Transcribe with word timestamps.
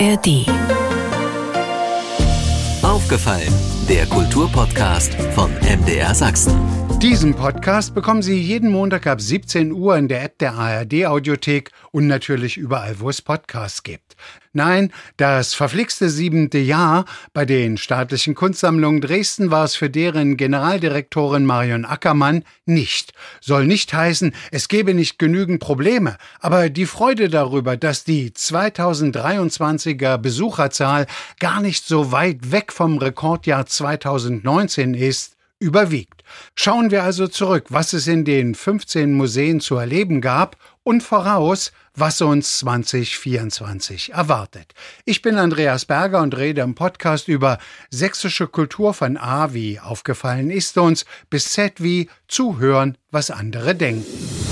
ARD. 0.00 0.46
Aufgefallen, 2.82 3.52
der 3.88 4.06
Kulturpodcast 4.06 5.14
von 5.34 5.52
MDR 5.60 6.14
Sachsen. 6.14 6.73
Diesen 7.04 7.34
Podcast 7.34 7.94
bekommen 7.94 8.22
Sie 8.22 8.40
jeden 8.40 8.70
Montag 8.70 9.06
ab 9.06 9.20
17 9.20 9.72
Uhr 9.72 9.94
in 9.98 10.08
der 10.08 10.24
App 10.24 10.38
der 10.38 10.54
ARD 10.54 11.04
Audiothek 11.04 11.70
und 11.90 12.06
natürlich 12.06 12.56
überall, 12.56 12.98
wo 12.98 13.10
es 13.10 13.20
Podcasts 13.20 13.82
gibt. 13.82 14.16
Nein, 14.54 14.90
das 15.18 15.52
verflixte 15.52 16.08
siebente 16.08 16.56
Jahr 16.56 17.04
bei 17.34 17.44
den 17.44 17.76
staatlichen 17.76 18.34
Kunstsammlungen 18.34 19.02
Dresden 19.02 19.50
war 19.50 19.64
es 19.64 19.76
für 19.76 19.90
deren 19.90 20.38
Generaldirektorin 20.38 21.44
Marion 21.44 21.84
Ackermann 21.84 22.42
nicht. 22.64 23.12
Soll 23.42 23.66
nicht 23.66 23.92
heißen, 23.92 24.34
es 24.50 24.68
gebe 24.68 24.94
nicht 24.94 25.18
genügend 25.18 25.60
Probleme, 25.60 26.16
aber 26.40 26.70
die 26.70 26.86
Freude 26.86 27.28
darüber, 27.28 27.76
dass 27.76 28.04
die 28.04 28.30
2023er 28.30 30.16
Besucherzahl 30.16 31.04
gar 31.38 31.60
nicht 31.60 31.84
so 31.86 32.12
weit 32.12 32.50
weg 32.50 32.72
vom 32.72 32.96
Rekordjahr 32.96 33.66
2019 33.66 34.94
ist, 34.94 35.33
überwiegt. 35.64 36.22
Schauen 36.54 36.90
wir 36.90 37.02
also 37.02 37.26
zurück, 37.26 37.66
was 37.70 37.92
es 37.94 38.06
in 38.06 38.24
den 38.24 38.54
15 38.54 39.12
Museen 39.12 39.60
zu 39.60 39.76
erleben 39.76 40.20
gab 40.20 40.56
und 40.82 41.02
voraus, 41.02 41.72
was 41.94 42.20
uns 42.20 42.58
2024 42.58 44.12
erwartet. 44.12 44.74
Ich 45.04 45.22
bin 45.22 45.38
Andreas 45.38 45.86
Berger 45.86 46.20
und 46.20 46.36
rede 46.36 46.60
im 46.60 46.74
Podcast 46.74 47.28
über 47.28 47.58
sächsische 47.90 48.46
Kultur 48.46 48.92
von 48.94 49.16
A 49.16 49.54
wie 49.54 49.80
aufgefallen 49.80 50.50
ist 50.50 50.76
uns 50.76 51.04
bis 51.30 51.52
Z 51.52 51.82
wie 51.82 52.10
zuhören, 52.28 52.98
was 53.10 53.30
andere 53.30 53.74
denken. 53.74 54.43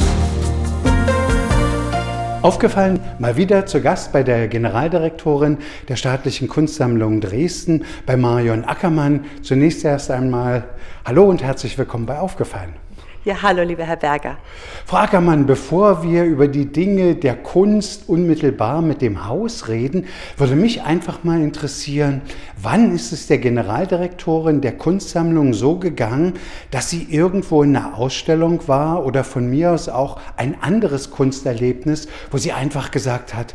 Aufgefallen, 2.43 2.99
mal 3.21 3.37
wieder 3.37 3.67
zu 3.67 3.81
Gast 3.81 4.13
bei 4.13 4.25
der 4.25 4.49
Generaldirektorin 4.49 5.59
der 5.89 5.95
Staatlichen 5.95 6.49
Kunstsammlung 6.49 7.21
Dresden, 7.21 7.84
bei 8.05 8.17
Marion 8.17 8.65
Ackermann. 8.65 9.27
Zunächst 9.43 9.84
erst 9.84 10.11
einmal 10.11 10.65
Hallo 11.05 11.23
und 11.27 11.41
herzlich 11.41 11.79
willkommen 11.79 12.07
bei 12.07 12.19
Aufgefallen. 12.19 12.81
Ja, 13.25 13.41
hallo, 13.41 13.62
lieber 13.62 13.84
Herr 13.84 13.98
Berger. 13.98 14.37
Frau 14.84 14.97
Ackermann, 14.97 15.47
bevor 15.47 16.03
wir 16.03 16.25
über 16.25 16.48
die 16.48 16.73
Dinge 16.73 17.15
der 17.15 17.37
Kunst 17.37 18.09
unmittelbar 18.09 18.83
mit 18.83 19.01
dem 19.01 19.28
Haus 19.28 19.69
reden, 19.69 20.06
würde 20.37 20.56
mich 20.56 20.83
einfach 20.83 21.23
mal 21.23 21.41
interessieren, 21.41 22.23
wann 22.61 22.93
ist 22.93 23.12
es 23.12 23.28
der 23.28 23.39
Generaldirektorin 23.39 24.61
der 24.61 24.77
Kunstsammlung 24.77 25.55
so 25.55 25.77
gegangen, 25.77 26.33
dass 26.73 26.91
sie 26.91 27.05
irgendwo 27.05 27.62
in 27.62 27.77
einer 27.77 27.97
Ausstellung 27.97 28.67
war 28.67 29.06
oder 29.06 29.23
von 29.23 29.48
mir 29.48 29.70
aus 29.70 29.89
auch 29.89 30.19
ein 30.37 30.61
anderes 30.61 31.12
Kunsterlebnis, 31.12 32.09
wo 32.33 32.39
sie 32.39 32.53
einfach 32.53 32.91
gesagt 32.91 33.34
hat, 33.34 33.55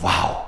wow, 0.00 0.42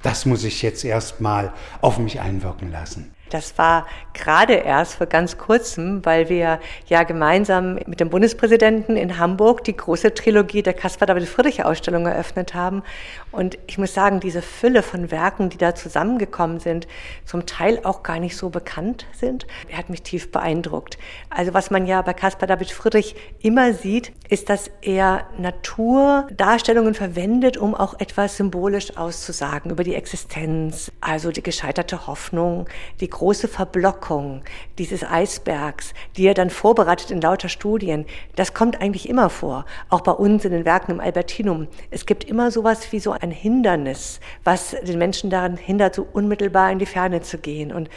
das 0.00 0.24
muss 0.24 0.44
ich 0.44 0.62
jetzt 0.62 0.82
erst 0.82 1.20
mal 1.20 1.52
auf 1.82 1.98
mich 1.98 2.22
einwirken 2.22 2.72
lassen. 2.72 3.12
Das 3.30 3.58
war 3.58 3.86
gerade 4.14 4.54
erst 4.54 4.96
vor 4.96 5.06
ganz 5.06 5.38
kurzem, 5.38 6.04
weil 6.04 6.28
wir 6.28 6.60
ja 6.86 7.02
gemeinsam 7.04 7.74
mit 7.86 8.00
dem 8.00 8.10
Bundespräsidenten 8.10 8.96
in 8.96 9.18
Hamburg 9.18 9.64
die 9.64 9.76
große 9.76 10.14
Trilogie 10.14 10.62
der 10.62 10.74
Caspar 10.74 11.06
David 11.06 11.28
Friedrich 11.28 11.64
Ausstellung 11.64 12.06
eröffnet 12.06 12.54
haben. 12.54 12.82
Und 13.30 13.58
ich 13.66 13.78
muss 13.78 13.94
sagen, 13.94 14.20
diese 14.20 14.42
Fülle 14.42 14.82
von 14.82 15.10
Werken, 15.10 15.50
die 15.50 15.58
da 15.58 15.74
zusammengekommen 15.74 16.60
sind, 16.60 16.88
zum 17.24 17.46
Teil 17.46 17.80
auch 17.84 18.02
gar 18.02 18.18
nicht 18.18 18.36
so 18.36 18.50
bekannt 18.50 19.06
sind, 19.12 19.46
hat 19.72 19.90
mich 19.90 20.02
tief 20.02 20.32
beeindruckt. 20.32 20.98
Also 21.30 21.54
was 21.54 21.70
man 21.70 21.86
ja 21.86 22.02
bei 22.02 22.14
Caspar 22.14 22.46
David 22.46 22.70
Friedrich 22.70 23.14
immer 23.40 23.72
sieht, 23.72 24.12
ist, 24.28 24.48
dass 24.48 24.70
er 24.82 25.26
Naturdarstellungen 25.38 26.94
verwendet, 26.94 27.56
um 27.56 27.74
auch 27.74 27.98
etwas 28.00 28.36
symbolisch 28.36 28.96
auszusagen 28.96 29.70
über 29.70 29.84
die 29.84 29.94
Existenz, 29.94 30.90
also 31.00 31.30
die 31.30 31.42
gescheiterte 31.42 32.06
Hoffnung, 32.06 32.66
die 33.00 33.08
große 33.18 33.48
Verblockung 33.48 34.42
dieses 34.78 35.02
Eisbergs, 35.02 35.92
die 36.16 36.26
er 36.26 36.34
dann 36.34 36.50
vorbereitet 36.50 37.10
in 37.10 37.20
lauter 37.20 37.48
Studien, 37.48 38.06
das 38.36 38.54
kommt 38.54 38.80
eigentlich 38.80 39.08
immer 39.08 39.28
vor. 39.28 39.66
Auch 39.88 40.02
bei 40.02 40.12
uns 40.12 40.44
in 40.44 40.52
den 40.52 40.64
Werken 40.64 40.92
im 40.92 41.00
Albertinum. 41.00 41.66
Es 41.90 42.06
gibt 42.06 42.24
immer 42.24 42.52
sowas 42.52 42.92
wie 42.92 43.00
so 43.00 43.10
ein 43.10 43.32
Hindernis, 43.32 44.20
was 44.44 44.76
den 44.86 44.98
Menschen 44.98 45.30
daran 45.30 45.56
hindert, 45.56 45.96
so 45.96 46.06
unmittelbar 46.12 46.70
in 46.70 46.78
die 46.78 46.86
Ferne 46.86 47.20
zu 47.20 47.38
gehen. 47.38 47.72
Und 47.72 47.90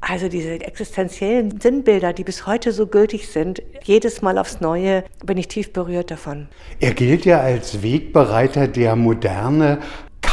also 0.00 0.28
diese 0.28 0.60
existenziellen 0.60 1.60
Sinnbilder, 1.60 2.12
die 2.12 2.24
bis 2.24 2.46
heute 2.46 2.72
so 2.72 2.86
gültig 2.86 3.28
sind, 3.28 3.62
jedes 3.84 4.22
Mal 4.22 4.38
aufs 4.38 4.60
Neue 4.60 5.04
bin 5.24 5.38
ich 5.38 5.48
tief 5.48 5.72
berührt 5.72 6.10
davon. 6.10 6.48
Er 6.80 6.92
gilt 6.92 7.24
ja 7.24 7.40
als 7.40 7.82
Wegbereiter 7.82 8.68
der 8.68 8.96
Moderne 8.96 9.80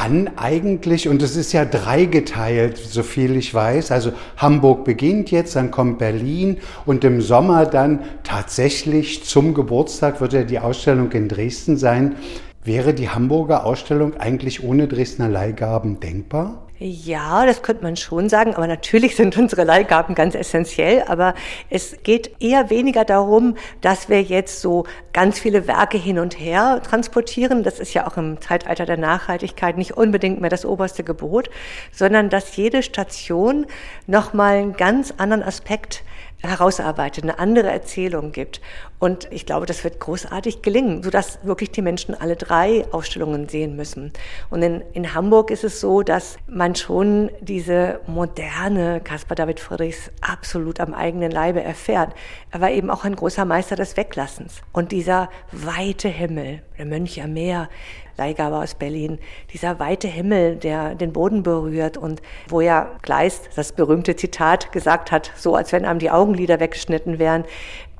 kann 0.01 0.31
eigentlich, 0.35 1.07
und 1.07 1.21
es 1.21 1.35
ist 1.35 1.53
ja 1.53 1.63
dreigeteilt, 1.63 2.75
so 2.75 3.03
viel 3.03 3.35
ich 3.35 3.53
weiß, 3.53 3.91
also 3.91 4.13
Hamburg 4.35 4.83
beginnt 4.83 5.29
jetzt, 5.29 5.55
dann 5.55 5.69
kommt 5.69 5.99
Berlin 5.99 6.57
und 6.87 7.03
im 7.03 7.21
Sommer 7.21 7.67
dann 7.67 7.99
tatsächlich 8.23 9.23
zum 9.25 9.53
Geburtstag 9.53 10.19
wird 10.19 10.33
ja 10.33 10.41
die 10.41 10.57
Ausstellung 10.57 11.11
in 11.11 11.27
Dresden 11.27 11.77
sein. 11.77 12.15
Wäre 12.63 12.93
die 12.93 13.09
Hamburger 13.09 13.65
Ausstellung 13.65 14.17
eigentlich 14.17 14.63
ohne 14.63 14.87
Dresdner 14.87 15.27
Leihgaben 15.27 15.99
denkbar? 15.99 16.67
Ja, 16.77 17.45
das 17.47 17.63
könnte 17.63 17.83
man 17.83 17.95
schon 17.95 18.29
sagen, 18.29 18.55
aber 18.55 18.67
natürlich 18.67 19.15
sind 19.15 19.35
unsere 19.37 19.63
Leihgaben 19.63 20.13
ganz 20.13 20.35
essentiell, 20.35 21.03
aber 21.07 21.33
es 21.71 21.97
geht 22.03 22.39
eher 22.39 22.69
weniger 22.69 23.03
darum, 23.03 23.55
dass 23.81 24.09
wir 24.09 24.21
jetzt 24.21 24.61
so 24.61 24.85
ganz 25.11 25.39
viele 25.39 25.67
Werke 25.67 25.97
hin 25.97 26.19
und 26.19 26.39
her 26.39 26.81
transportieren. 26.83 27.63
Das 27.63 27.79
ist 27.79 27.95
ja 27.95 28.07
auch 28.07 28.17
im 28.17 28.39
Zeitalter 28.41 28.85
der 28.85 28.97
Nachhaltigkeit 28.97 29.77
nicht 29.77 29.97
unbedingt 29.97 30.39
mehr 30.39 30.49
das 30.51 30.65
oberste 30.65 31.03
Gebot, 31.03 31.49
sondern 31.91 32.29
dass 32.29 32.55
jede 32.55 32.83
Station 32.83 33.65
nochmal 34.05 34.57
einen 34.57 34.73
ganz 34.73 35.13
anderen 35.17 35.43
Aspekt 35.43 36.03
herausarbeitet, 36.41 37.23
eine 37.23 37.39
andere 37.39 37.69
Erzählung 37.69 38.31
gibt. 38.31 38.61
Und 39.01 39.27
ich 39.31 39.47
glaube, 39.47 39.65
das 39.65 39.83
wird 39.83 39.99
großartig 39.99 40.61
gelingen, 40.61 41.01
sodass 41.01 41.39
wirklich 41.41 41.71
die 41.71 41.81
Menschen 41.81 42.13
alle 42.13 42.35
drei 42.35 42.85
Ausstellungen 42.91 43.49
sehen 43.49 43.75
müssen. 43.75 44.13
Und 44.51 44.61
in, 44.61 44.83
in 44.93 45.15
Hamburg 45.15 45.49
ist 45.49 45.63
es 45.63 45.81
so, 45.81 46.03
dass 46.03 46.37
man 46.45 46.75
schon 46.75 47.31
diese 47.41 47.99
moderne 48.05 49.01
Caspar 49.01 49.35
David 49.35 49.59
Friedrichs 49.59 50.11
absolut 50.21 50.79
am 50.79 50.93
eigenen 50.93 51.31
Leibe 51.31 51.63
erfährt. 51.63 52.13
Er 52.51 52.61
war 52.61 52.69
eben 52.69 52.91
auch 52.91 53.03
ein 53.03 53.15
großer 53.15 53.43
Meister 53.43 53.75
des 53.75 53.97
Weglassens. 53.97 54.61
Und 54.71 54.91
dieser 54.91 55.31
weite 55.51 56.07
Himmel, 56.07 56.61
der 56.77 56.85
Mönch 56.85 57.19
am 57.23 57.33
Meer, 57.33 57.69
Leihgabe 58.17 58.57
aus 58.57 58.75
Berlin, 58.75 59.17
dieser 59.51 59.79
weite 59.79 60.07
Himmel, 60.07 60.57
der 60.57 60.93
den 60.93 61.11
Boden 61.11 61.41
berührt 61.41 61.97
und 61.97 62.21
wo 62.49 62.61
ja 62.61 62.91
Kleist 63.01 63.49
das 63.55 63.71
berühmte 63.71 64.15
Zitat 64.15 64.71
gesagt 64.71 65.11
hat, 65.11 65.31
so 65.35 65.55
als 65.55 65.71
wenn 65.71 65.85
einem 65.85 65.97
die 65.97 66.11
Augenlider 66.11 66.59
weggeschnitten 66.59 67.17
wären, 67.17 67.45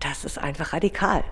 das 0.02 0.26
ist 0.26 0.38
einfach 0.38 0.74
radikal. 0.74 1.24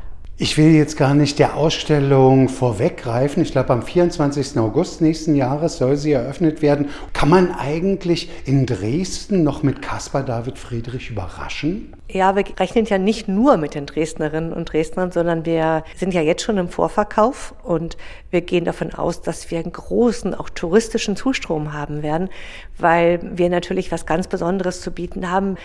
Ich 0.41 0.57
will 0.57 0.73
jetzt 0.73 0.95
gar 0.95 1.15
nicht 1.15 1.37
der 1.37 1.57
Ausstellung 1.57 2.47
vorweggreifen. 2.47 3.43
Ich 3.43 3.51
glaube, 3.51 3.73
am 3.73 3.81
24. 3.81 4.57
August 4.57 5.01
nächsten 5.01 5.35
Jahres 5.35 5.79
soll 5.79 5.97
sie 5.97 6.13
eröffnet 6.13 6.61
werden. 6.61 6.87
Kann 7.11 7.27
man 7.27 7.51
eigentlich 7.51 8.29
in 8.45 8.65
Dresden 8.65 9.43
noch 9.43 9.63
mit 9.63 9.81
Caspar 9.81 10.23
David 10.23 10.57
Friedrich 10.57 11.09
überraschen? 11.09 11.93
Ja, 12.09 12.37
wir 12.37 12.45
rechnen 12.57 12.85
ja 12.85 12.97
nicht 12.97 13.27
nur 13.27 13.57
mit 13.57 13.75
den 13.75 13.85
Dresdnerinnen 13.85 14.53
und 14.53 14.71
Dresdnern, 14.71 15.11
sondern 15.11 15.45
wir 15.45 15.83
sind 15.97 16.13
ja 16.13 16.21
jetzt 16.21 16.43
schon 16.43 16.57
im 16.57 16.69
Vorverkauf 16.69 17.53
und 17.61 17.97
wir 18.31 18.39
gehen 18.39 18.63
davon 18.63 18.93
aus, 18.93 19.21
dass 19.21 19.51
wir 19.51 19.59
einen 19.59 19.73
großen, 19.73 20.33
auch 20.33 20.49
touristischen 20.49 21.17
Zustrom 21.17 21.73
haben 21.73 22.01
werden, 22.01 22.29
weil 22.77 23.19
wir 23.21 23.49
natürlich 23.49 23.91
was 23.91 24.05
ganz 24.05 24.29
Besonderes 24.29 24.79
zu 24.79 24.91
bieten 24.91 25.29
haben. 25.29 25.57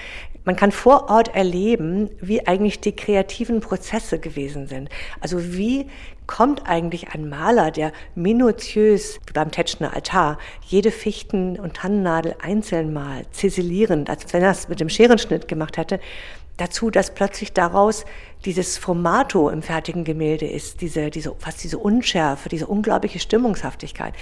Man 0.45 0.57
kann 0.57 0.73
vor 0.73 1.09
Ort 1.09 1.35
erleben, 1.35 2.11
wie 2.21 2.47
eigentlich 2.47 2.81
die 2.81 2.95
kreativen 2.95 3.61
Prozesse 3.61 4.19
gewesen 4.19 4.67
sind. 4.67 4.91
Also 5.21 5.55
wie 5.55 5.87
kommt 6.27 6.69
eigentlich 6.69 7.09
ein 7.15 7.29
Maler, 7.29 7.71
der 7.71 7.93
minutiös, 8.15 9.21
wie 9.27 9.33
beim 9.33 9.51
Tetschner 9.51 9.95
Altar, 9.95 10.39
jede 10.67 10.91
Fichten- 10.91 11.59
und 11.59 11.75
Tannennadel 11.75 12.37
einzeln 12.43 12.93
malt, 12.93 13.27
ziselierend, 13.33 14.11
als 14.11 14.33
wenn 14.33 14.43
er 14.43 14.51
es 14.51 14.69
mit 14.69 14.81
dem 14.81 14.89
Scherenschnitt 14.89 15.49
gemacht 15.49 15.77
hätte, 15.77 15.99
dazu, 16.57 16.91
dass 16.91 17.15
plötzlich 17.15 17.53
daraus 17.53 18.05
dieses 18.45 18.77
Formato 18.77 19.49
im 19.49 19.63
fertigen 19.63 20.05
Gemälde 20.05 20.47
ist, 20.47 20.81
diese, 20.81 21.11
diese, 21.11 21.35
fast 21.39 21.65
diese 21.65 21.79
Unschärfe, 21.79 22.49
diese 22.49 22.67
unglaubliche 22.67 23.19
Stimmungshaftigkeit. 23.19 24.15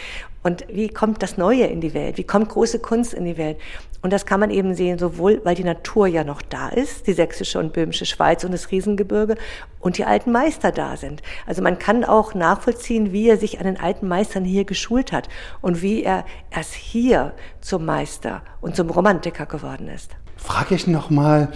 Und 0.42 0.64
wie 0.68 0.88
kommt 0.88 1.22
das 1.22 1.36
Neue 1.36 1.66
in 1.66 1.80
die 1.80 1.94
Welt? 1.94 2.18
Wie 2.18 2.24
kommt 2.24 2.48
große 2.48 2.78
Kunst 2.78 3.14
in 3.14 3.24
die 3.24 3.36
Welt? 3.36 3.58
Und 4.00 4.12
das 4.12 4.26
kann 4.26 4.40
man 4.40 4.50
eben 4.50 4.74
sehen, 4.74 4.98
sowohl 4.98 5.40
weil 5.44 5.54
die 5.54 5.64
Natur 5.64 6.08
ja 6.08 6.24
noch 6.24 6.42
da 6.42 6.68
ist, 6.68 7.06
die 7.06 7.12
sächsische 7.12 7.58
und 7.60 7.72
böhmische 7.72 8.06
Schweiz 8.06 8.42
und 8.42 8.52
das 8.52 8.70
Riesengebirge, 8.70 9.36
und 9.78 9.98
die 9.98 10.04
alten 10.04 10.32
Meister 10.32 10.72
da 10.72 10.96
sind. 10.96 11.22
Also 11.46 11.62
man 11.62 11.78
kann 11.78 12.04
auch 12.04 12.34
nachvollziehen, 12.34 13.12
wie 13.12 13.28
er 13.28 13.36
sich 13.36 13.58
an 13.58 13.66
den 13.66 13.78
alten 13.78 14.08
Meistern 14.08 14.44
hier 14.44 14.64
geschult 14.64 15.12
hat 15.12 15.28
und 15.60 15.82
wie 15.82 16.02
er 16.02 16.24
erst 16.50 16.74
hier 16.74 17.32
zum 17.60 17.84
Meister 17.84 18.42
und 18.60 18.74
zum 18.74 18.90
Romantiker 18.90 19.46
geworden 19.46 19.88
ist. 19.88 20.10
Frage 20.36 20.74
ich 20.74 20.88
noch 20.88 21.10
mal, 21.10 21.52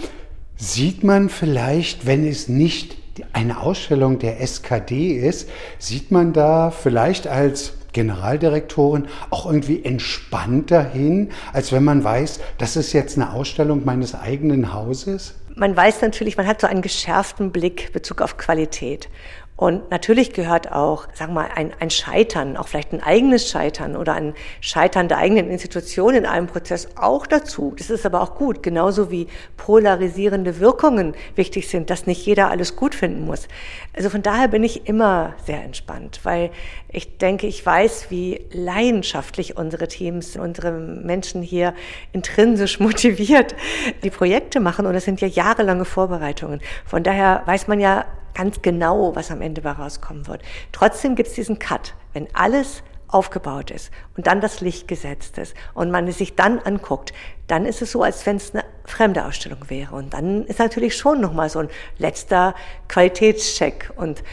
sieht 0.57 1.03
man 1.03 1.29
vielleicht, 1.29 2.05
wenn 2.05 2.27
es 2.27 2.49
nicht 2.49 2.97
eine 3.33 3.59
Ausstellung 3.59 4.19
der 4.19 4.41
SKD 4.41 5.13
ist, 5.13 5.49
sieht 5.79 6.11
man 6.11 6.33
da 6.33 6.71
vielleicht 6.71 7.27
als 7.27 7.73
Generaldirektorin 7.93 9.07
auch 9.29 9.45
irgendwie 9.45 9.83
entspannter 9.83 10.83
hin, 10.83 11.31
als 11.53 11.71
wenn 11.71 11.83
man 11.83 12.03
weiß, 12.03 12.39
das 12.57 12.75
ist 12.75 12.93
jetzt 12.93 13.17
eine 13.17 13.33
Ausstellung 13.33 13.85
meines 13.85 14.13
eigenen 14.13 14.73
Hauses? 14.73 15.35
Man 15.55 15.75
weiß 15.75 16.01
natürlich, 16.01 16.37
man 16.37 16.45
hat 16.45 16.61
so 16.61 16.67
einen 16.67 16.83
geschärften 16.83 17.51
Blick 17.51 17.91
Bezug 17.93 18.21
auf 18.21 18.37
Qualität. 18.37 19.09
Und 19.57 19.89
natürlich 19.89 20.33
gehört 20.33 20.71
auch, 20.71 21.07
sagen 21.15 21.33
wir 21.33 21.41
mal, 21.41 21.49
ein, 21.55 21.73
ein 21.79 21.89
Scheitern, 21.89 22.57
auch 22.57 22.67
vielleicht 22.67 22.93
ein 22.93 23.01
eigenes 23.01 23.49
Scheitern 23.49 23.95
oder 23.95 24.13
ein 24.13 24.35
Scheitern 24.61 25.07
der 25.07 25.17
eigenen 25.17 25.49
Institution 25.49 26.13
in 26.13 26.27
einem 26.27 26.45
Prozess 26.45 26.89
auch 26.95 27.25
dazu. 27.25 27.73
Das 27.75 27.89
ist 27.89 28.05
aber 28.05 28.21
auch 28.21 28.35
gut, 28.35 28.61
genauso 28.61 29.09
wie 29.09 29.25
polarisierende 29.57 30.59
Wirkungen 30.59 31.15
wichtig 31.33 31.69
sind, 31.69 31.89
dass 31.89 32.05
nicht 32.05 32.23
jeder 32.23 32.51
alles 32.51 32.75
gut 32.75 32.93
finden 32.93 33.25
muss. 33.25 33.47
Also 33.95 34.11
von 34.11 34.21
daher 34.21 34.47
bin 34.47 34.63
ich 34.63 34.87
immer 34.87 35.33
sehr 35.47 35.63
entspannt, 35.63 36.19
weil 36.21 36.51
ich 36.97 37.19
denke, 37.19 37.45
ich 37.45 37.63
weiß, 37.63 38.07
wie 38.09 38.45
leidenschaftlich 38.51 39.55
unsere 39.55 39.87
Teams, 39.87 40.35
unsere 40.35 40.71
Menschen 40.71 41.43
hier 41.43 41.73
intrinsisch 42.11 42.79
motiviert 42.81 43.55
die 44.03 44.09
Projekte 44.09 44.59
machen. 44.59 44.85
Und 44.87 44.95
es 44.95 45.05
sind 45.05 45.21
ja 45.21 45.27
jahrelange 45.27 45.85
Vorbereitungen. 45.85 46.59
Von 46.85 47.03
daher 47.03 47.43
weiß 47.45 47.67
man 47.67 47.79
ja 47.79 48.05
ganz 48.33 48.61
genau, 48.61 49.15
was 49.15 49.31
am 49.31 49.41
Ende 49.41 49.63
rauskommen 49.63 50.27
wird. 50.27 50.41
Trotzdem 50.71 51.15
gibt 51.15 51.29
es 51.29 51.35
diesen 51.35 51.59
Cut. 51.59 51.93
Wenn 52.13 52.27
alles 52.33 52.81
aufgebaut 53.09 53.71
ist 53.71 53.91
und 54.17 54.27
dann 54.27 54.41
das 54.41 54.59
Licht 54.59 54.87
gesetzt 54.87 55.37
ist 55.37 55.55
und 55.73 55.91
man 55.91 56.07
es 56.07 56.17
sich 56.17 56.35
dann 56.35 56.59
anguckt, 56.59 57.13
dann 57.47 57.65
ist 57.65 57.81
es 57.81 57.91
so, 57.91 58.03
als 58.03 58.25
wenn 58.25 58.35
es 58.35 58.53
eine 58.53 58.65
fremde 58.85 59.25
Ausstellung 59.25 59.69
wäre. 59.69 59.95
Und 59.95 60.13
dann 60.13 60.45
ist 60.45 60.59
natürlich 60.59 60.95
schon 60.97 61.21
nochmal 61.21 61.49
so 61.49 61.59
ein 61.59 61.69
letzter 61.97 62.53
Qualitätscheck. 62.89 63.91
Und 63.95 64.23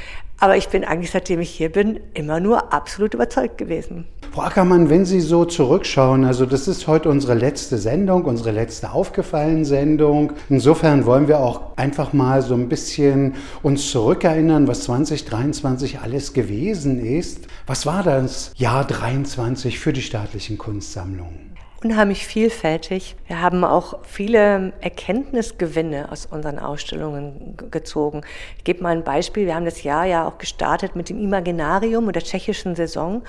aber 0.45 0.59
ich 0.59 0.69
bin 0.69 0.85
eigentlich, 0.85 1.11
seitdem 1.11 1.41
ich 1.41 1.49
hier 1.49 1.73
bin, 1.73 1.99
immer 2.13 2.39
nur 2.39 2.75
absolut 2.75 3.15
überzeugt 3.15 3.57
gewesen. 3.57 4.05
Frau 4.31 4.43
Ackermann, 4.43 4.91
wenn 4.91 5.07
Sie 5.07 5.23
so 5.23 5.47
zurückschauen, 5.47 6.27
also 6.27 6.45
das 6.45 6.69
ist 6.69 6.87
heute 6.87 7.09
unsere 7.09 7.33
letzte 7.33 7.79
Sendung, 7.79 8.27
unsere 8.27 8.51
letzte 8.51 8.93
aufgefallene 8.93 9.65
Sendung. 9.65 10.35
Insofern 10.51 11.07
wollen 11.07 11.29
wir 11.29 11.41
auch 11.41 11.79
einfach 11.79 12.13
mal 12.13 12.43
so 12.43 12.53
ein 12.53 12.69
bisschen 12.69 13.37
uns 13.63 13.91
zurückerinnern, 13.91 14.69
was 14.69 14.83
2023 14.83 16.01
alles 16.01 16.35
gewesen 16.35 17.03
ist. 17.03 17.47
Was 17.67 17.87
war 17.87 18.03
das 18.03 18.53
Jahr 18.55 18.85
23 18.85 19.79
für 19.79 19.95
die 19.95 20.03
staatlichen 20.03 20.59
Kunstsammlungen? 20.59 21.54
Unheimlich 21.85 22.27
vielfältig. 22.27 23.15
Wir 23.27 23.43
haben 23.43 23.63
auch 23.63 23.99
viele 24.05 24.73
Erkenntnisgewinne 24.81 26.11
aus 26.11 26.25
unseren 26.27 26.59
Ausstellungen 26.59 27.57
gezogen. 27.71 28.23
Ich 28.57 28.65
gebe 28.65 28.83
mal 28.83 28.97
ein 28.97 29.05
Beispiel. 29.05 29.45
Wir 29.47 29.55
haben 29.55 29.67
das 29.67 29.83
Jahr 29.83 30.07
ja 30.07 30.27
auch 30.27 30.39
gestartet 30.39 30.97
mit 30.97 31.11
dem 31.11 31.21
Imaginarium 31.21 32.07
und 32.07 32.17
der 32.17 32.23
tschechischen 32.23 32.75
Saison. 32.75 33.23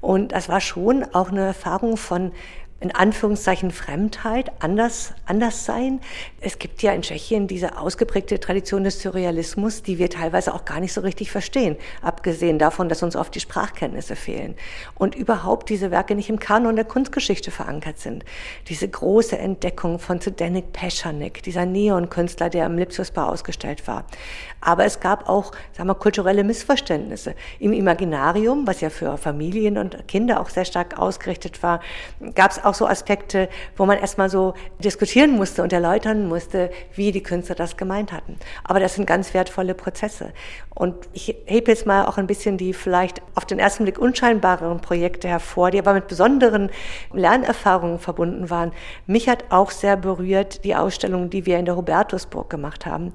Und 0.00 0.32
das 0.32 0.48
war 0.48 0.60
schon 0.60 1.04
auch 1.12 1.30
eine 1.30 1.46
Erfahrung 1.48 1.98
von 1.98 2.32
in 2.80 2.94
Anführungszeichen 2.94 3.72
Fremdheit, 3.72 4.52
anders, 4.60 5.12
anders 5.26 5.64
sein. 5.64 6.00
Es 6.40 6.60
gibt 6.60 6.80
ja 6.82 6.92
in 6.92 7.02
Tschechien 7.02 7.48
diese 7.48 7.76
ausgeprägte 7.76 8.38
Tradition 8.38 8.84
des 8.84 9.02
Surrealismus, 9.02 9.82
die 9.82 9.98
wir 9.98 10.08
teilweise 10.08 10.54
auch 10.54 10.64
gar 10.64 10.78
nicht 10.78 10.92
so 10.92 11.00
richtig 11.00 11.32
verstehen, 11.32 11.76
abgesehen 12.02 12.60
davon, 12.60 12.88
dass 12.88 13.02
uns 13.02 13.16
oft 13.16 13.34
die 13.34 13.40
Sprachkenntnisse 13.40 14.14
fehlen 14.14 14.54
und 14.94 15.16
überhaupt 15.16 15.70
diese 15.70 15.90
Werke 15.90 16.14
nicht 16.14 16.30
im 16.30 16.38
Kanon 16.38 16.76
der 16.76 16.84
Kunstgeschichte 16.84 17.50
verankert 17.50 17.98
sind. 17.98 18.24
Diese 18.68 18.88
große 18.88 19.36
Entdeckung 19.36 19.98
von 19.98 20.20
Zdenek 20.20 20.72
Peschanik, 20.72 21.42
dieser 21.42 21.66
Neonkünstler, 21.66 22.48
der 22.48 22.66
im 22.66 22.78
Lipsiusbau 22.78 23.24
ausgestellt 23.24 23.88
war. 23.88 24.04
Aber 24.60 24.84
es 24.84 25.00
gab 25.00 25.28
auch, 25.28 25.50
sagen 25.72 25.88
wir, 25.88 25.94
kulturelle 25.96 26.44
Missverständnisse. 26.44 27.34
Im 27.58 27.72
Imaginarium, 27.72 28.66
was 28.68 28.80
ja 28.80 28.90
für 28.90 29.16
Familien 29.16 29.78
und 29.78 30.06
Kinder 30.06 30.40
auch 30.40 30.48
sehr 30.48 30.64
stark 30.64 30.98
ausgerichtet 30.98 31.62
war, 31.62 31.80
gab 32.34 32.52
es 32.52 32.67
auch 32.68 32.74
so 32.74 32.86
Aspekte, 32.86 33.48
wo 33.76 33.86
man 33.86 33.98
erstmal 33.98 34.30
so 34.30 34.54
diskutieren 34.78 35.32
musste 35.32 35.62
und 35.62 35.72
erläutern 35.72 36.28
musste, 36.28 36.70
wie 36.94 37.12
die 37.12 37.22
Künstler 37.22 37.54
das 37.54 37.76
gemeint 37.76 38.12
hatten. 38.12 38.36
Aber 38.64 38.80
das 38.80 38.94
sind 38.94 39.06
ganz 39.06 39.34
wertvolle 39.34 39.74
Prozesse. 39.74 40.32
Und 40.74 40.94
ich 41.12 41.34
hebe 41.46 41.70
jetzt 41.70 41.86
mal 41.86 42.06
auch 42.06 42.18
ein 42.18 42.26
bisschen 42.26 42.56
die 42.58 42.72
vielleicht 42.72 43.22
auf 43.34 43.44
den 43.44 43.58
ersten 43.58 43.84
Blick 43.84 43.98
unscheinbareren 43.98 44.80
Projekte 44.80 45.28
hervor, 45.28 45.70
die 45.70 45.78
aber 45.78 45.94
mit 45.94 46.06
besonderen 46.06 46.70
Lernerfahrungen 47.12 47.98
verbunden 47.98 48.50
waren. 48.50 48.72
Mich 49.06 49.28
hat 49.28 49.46
auch 49.50 49.70
sehr 49.70 49.96
berührt 49.96 50.64
die 50.64 50.76
Ausstellung, 50.76 51.30
die 51.30 51.46
wir 51.46 51.58
in 51.58 51.64
der 51.64 51.76
Hubertusburg 51.76 52.48
gemacht 52.50 52.86
haben. 52.86 53.12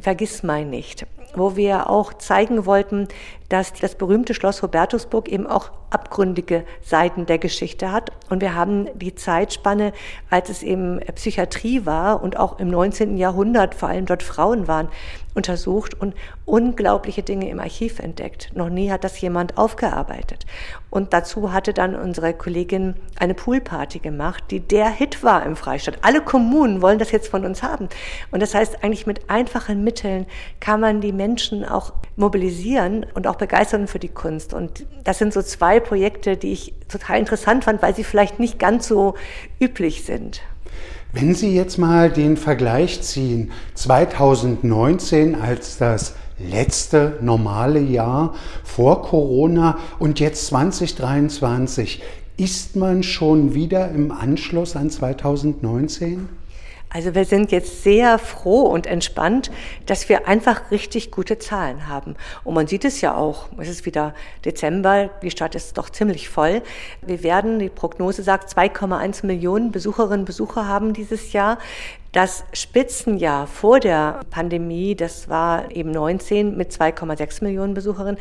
Vergiss 0.00 0.42
mein 0.42 0.70
nicht 0.70 1.06
wo 1.34 1.56
wir 1.56 1.90
auch 1.90 2.12
zeigen 2.14 2.66
wollten, 2.66 3.08
dass 3.52 3.74
das 3.74 3.96
berühmte 3.96 4.32
Schloss 4.32 4.62
Hubertusburg 4.62 5.28
eben 5.28 5.46
auch 5.46 5.70
abgründige 5.90 6.64
Seiten 6.80 7.26
der 7.26 7.36
Geschichte 7.36 7.92
hat. 7.92 8.10
Und 8.30 8.40
wir 8.40 8.54
haben 8.54 8.88
die 8.98 9.14
Zeitspanne, 9.14 9.92
als 10.30 10.48
es 10.48 10.62
eben 10.62 11.00
Psychiatrie 11.14 11.84
war 11.84 12.22
und 12.22 12.38
auch 12.38 12.58
im 12.58 12.68
19. 12.68 13.18
Jahrhundert 13.18 13.74
vor 13.74 13.90
allem 13.90 14.06
dort 14.06 14.22
Frauen 14.22 14.68
waren, 14.68 14.88
untersucht 15.34 15.98
und 15.98 16.14
unglaubliche 16.44 17.22
Dinge 17.22 17.48
im 17.48 17.60
Archiv 17.60 17.98
entdeckt. 17.98 18.50
Noch 18.54 18.68
nie 18.68 18.90
hat 18.90 19.04
das 19.04 19.20
jemand 19.20 19.56
aufgearbeitet. 19.56 20.44
Und 20.90 21.12
dazu 21.14 21.52
hatte 21.52 21.72
dann 21.72 21.94
unsere 21.94 22.34
Kollegin 22.34 22.94
eine 23.18 23.34
Poolparty 23.34 23.98
gemacht, 24.00 24.44
die 24.50 24.60
der 24.60 24.90
Hit 24.90 25.22
war 25.22 25.44
im 25.44 25.56
Freistaat. 25.56 25.98
Alle 26.02 26.20
Kommunen 26.20 26.82
wollen 26.82 26.98
das 26.98 27.12
jetzt 27.12 27.28
von 27.28 27.46
uns 27.46 27.62
haben. 27.62 27.88
Und 28.30 28.40
das 28.40 28.54
heißt, 28.54 28.84
eigentlich 28.84 29.06
mit 29.06 29.30
einfachen 29.30 29.84
Mitteln 29.84 30.26
kann 30.60 30.80
man 30.80 31.00
die 31.00 31.12
Menschen 31.12 31.64
auch 31.64 31.94
mobilisieren 32.16 33.06
und 33.14 33.26
auch 33.26 33.36
begeistern 33.42 33.88
für 33.88 33.98
die 33.98 34.08
Kunst. 34.08 34.54
Und 34.54 34.86
das 35.02 35.18
sind 35.18 35.32
so 35.32 35.42
zwei 35.42 35.80
Projekte, 35.80 36.36
die 36.36 36.52
ich 36.52 36.74
total 36.88 37.18
interessant 37.18 37.64
fand, 37.64 37.82
weil 37.82 37.92
sie 37.92 38.04
vielleicht 38.04 38.38
nicht 38.38 38.60
ganz 38.60 38.86
so 38.86 39.14
üblich 39.60 40.04
sind. 40.04 40.42
Wenn 41.12 41.34
Sie 41.34 41.54
jetzt 41.54 41.76
mal 41.76 42.08
den 42.08 42.36
Vergleich 42.36 43.02
ziehen, 43.02 43.50
2019 43.74 45.34
als 45.34 45.76
das 45.76 46.14
letzte 46.38 47.18
normale 47.20 47.80
Jahr 47.80 48.34
vor 48.62 49.02
Corona 49.02 49.76
und 49.98 50.20
jetzt 50.20 50.46
2023, 50.46 52.00
ist 52.36 52.76
man 52.76 53.02
schon 53.02 53.54
wieder 53.54 53.90
im 53.90 54.12
Anschluss 54.12 54.76
an 54.76 54.88
2019? 54.88 56.28
Also 56.92 57.14
wir 57.14 57.24
sind 57.24 57.52
jetzt 57.52 57.82
sehr 57.82 58.18
froh 58.18 58.62
und 58.62 58.86
entspannt, 58.86 59.50
dass 59.86 60.10
wir 60.10 60.28
einfach 60.28 60.70
richtig 60.70 61.10
gute 61.10 61.38
Zahlen 61.38 61.88
haben. 61.88 62.16
Und 62.44 62.54
man 62.54 62.66
sieht 62.66 62.84
es 62.84 63.00
ja 63.00 63.14
auch, 63.14 63.48
es 63.56 63.68
ist 63.68 63.86
wieder 63.86 64.14
Dezember, 64.44 65.08
die 65.22 65.30
Stadt 65.30 65.54
ist 65.54 65.78
doch 65.78 65.88
ziemlich 65.88 66.28
voll. 66.28 66.60
Wir 67.00 67.22
werden, 67.22 67.58
die 67.58 67.70
Prognose 67.70 68.22
sagt, 68.22 68.50
2,1 68.54 69.24
Millionen 69.24 69.72
Besucherinnen 69.72 70.20
und 70.20 70.26
Besucher 70.26 70.68
haben 70.68 70.92
dieses 70.92 71.32
Jahr. 71.32 71.58
Das 72.12 72.44
Spitzenjahr 72.52 73.46
vor 73.46 73.80
der 73.80 74.20
Pandemie, 74.28 74.94
das 74.94 75.30
war 75.30 75.70
eben 75.70 75.92
19 75.92 76.58
mit 76.58 76.70
2,6 76.70 77.42
Millionen 77.42 77.72
Besucherinnen. 77.72 78.18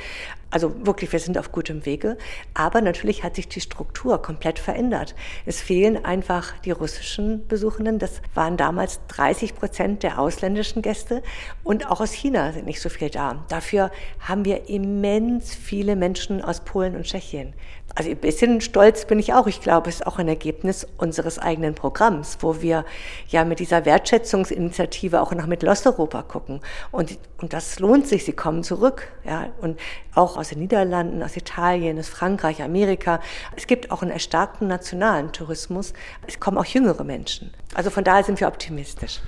Also 0.52 0.86
wirklich, 0.86 1.12
wir 1.12 1.20
sind 1.20 1.38
auf 1.38 1.52
gutem 1.52 1.86
Wege. 1.86 2.18
Aber 2.54 2.82
natürlich 2.82 3.24
hat 3.24 3.36
sich 3.36 3.48
die 3.48 3.62
Struktur 3.62 4.22
komplett 4.22 4.60
verändert. 4.60 5.16
Es 5.46 5.62
fehlen 5.62 6.04
einfach 6.04 6.58
die 6.60 6.72
russischen 6.72 7.48
Besuchenden. 7.48 8.00
Das 8.00 8.22
waren 8.36 8.58
damals 8.58 9.00
30 9.08 9.56
Prozent 9.56 10.04
der 10.04 10.20
ausländischen 10.20 10.82
Gäste. 10.82 11.24
Und 11.64 11.90
auch 11.90 12.02
aus 12.02 12.12
China 12.12 12.52
sind 12.52 12.66
nicht 12.66 12.82
so 12.82 12.90
viel 12.90 13.10
da. 13.10 13.46
Dafür 13.48 13.92
haben 14.20 14.46
wir 14.46 14.70
immens 14.70 15.56
viele 15.56 15.96
Menschen 15.96 16.42
aus 16.44 16.60
Polen 16.60 16.96
und 16.96 17.04
Tschechien. 17.04 17.54
Also 17.96 18.10
ein 18.10 18.18
bisschen 18.18 18.62
stolz 18.62 19.06
bin 19.06 19.20
ich 19.20 19.34
auch. 19.34 19.48
Ich 19.48 19.62
glaube, 19.62 19.90
es 19.90 19.96
ist 19.96 20.08
auch 20.08 20.18
ein 20.18 20.28
Ergebnis 20.28 20.88
unseres 20.98 21.40
eigenen 21.40 21.76
Programms, 21.76 22.38
wo 22.40 22.62
wir 22.62 22.86
ja 23.28 23.44
mit 23.44 23.60
dieser 23.60 23.86
Wertschätzungsinitiative 23.86 25.22
auch 25.22 25.34
nach 25.34 25.48
Mittelosteuropa 25.48 26.22
gucken. 26.24 26.62
Und, 26.92 27.18
und 27.42 27.54
das 27.54 27.80
lohnt 27.80 28.08
sich. 28.08 28.24
Sie 28.24 28.34
kommen 28.34 28.64
zurück. 28.64 29.12
Ja, 29.26 29.50
und 29.62 29.80
auch 30.16 30.38
aus 30.42 30.50
den 30.50 30.60
Niederlanden, 30.60 31.24
aus 31.24 31.38
Italien, 31.38 31.98
aus 31.98 32.10
Frankreich, 32.10 32.62
Amerika. 32.62 33.22
Es 33.56 33.68
gibt 33.68 33.92
auch 33.92 34.02
einen 34.02 34.12
erstarkten 34.12 34.68
nationalen 34.68 35.32
Tourismus. 35.32 35.94
Es 36.28 36.40
kommen 36.40 36.58
auch 36.58 36.66
jüngere 36.66 37.04
Menschen. 37.04 37.52
Also 37.74 37.90
von 37.90 38.04
daher 38.04 38.24
sind 38.24 38.40
wir 38.40 38.48
optimistisch. 38.48 39.22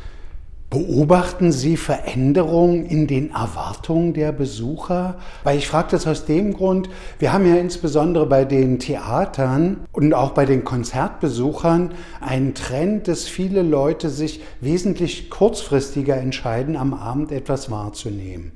Beobachten 0.74 1.51
Sie 1.51 1.77
Veränderungen 1.77 2.88
in 2.88 3.05
den 3.05 3.29
Erwartungen 3.29 4.15
der 4.15 4.32
Besucher? 4.32 5.20
Weil 5.43 5.60
ich 5.60 5.67
frage 5.67 5.89
das 5.91 6.08
aus 6.08 6.25
dem 6.25 6.51
Grund, 6.55 6.89
wir 7.20 7.32
haben 7.32 7.48
ja 7.48 7.58
insbesondere 7.58 8.25
bei 8.25 8.43
den 8.43 8.79
Theatern 8.79 9.86
und 9.91 10.15
auch 10.15 10.32
bei 10.32 10.48
den 10.48 10.63
Konzertbesuchern 10.63 11.91
einen 12.22 12.55
Trend, 12.55 13.08
dass 13.08 13.25
viele 13.25 13.62
Leute 13.62 14.10
sich 14.10 14.41
wesentlich 14.62 15.29
kurzfristiger 15.29 16.17
entscheiden, 16.17 16.75
am 16.75 16.96
Abend 16.96 17.32
etwas 17.32 17.70
wahrzunehmen. 17.70 18.51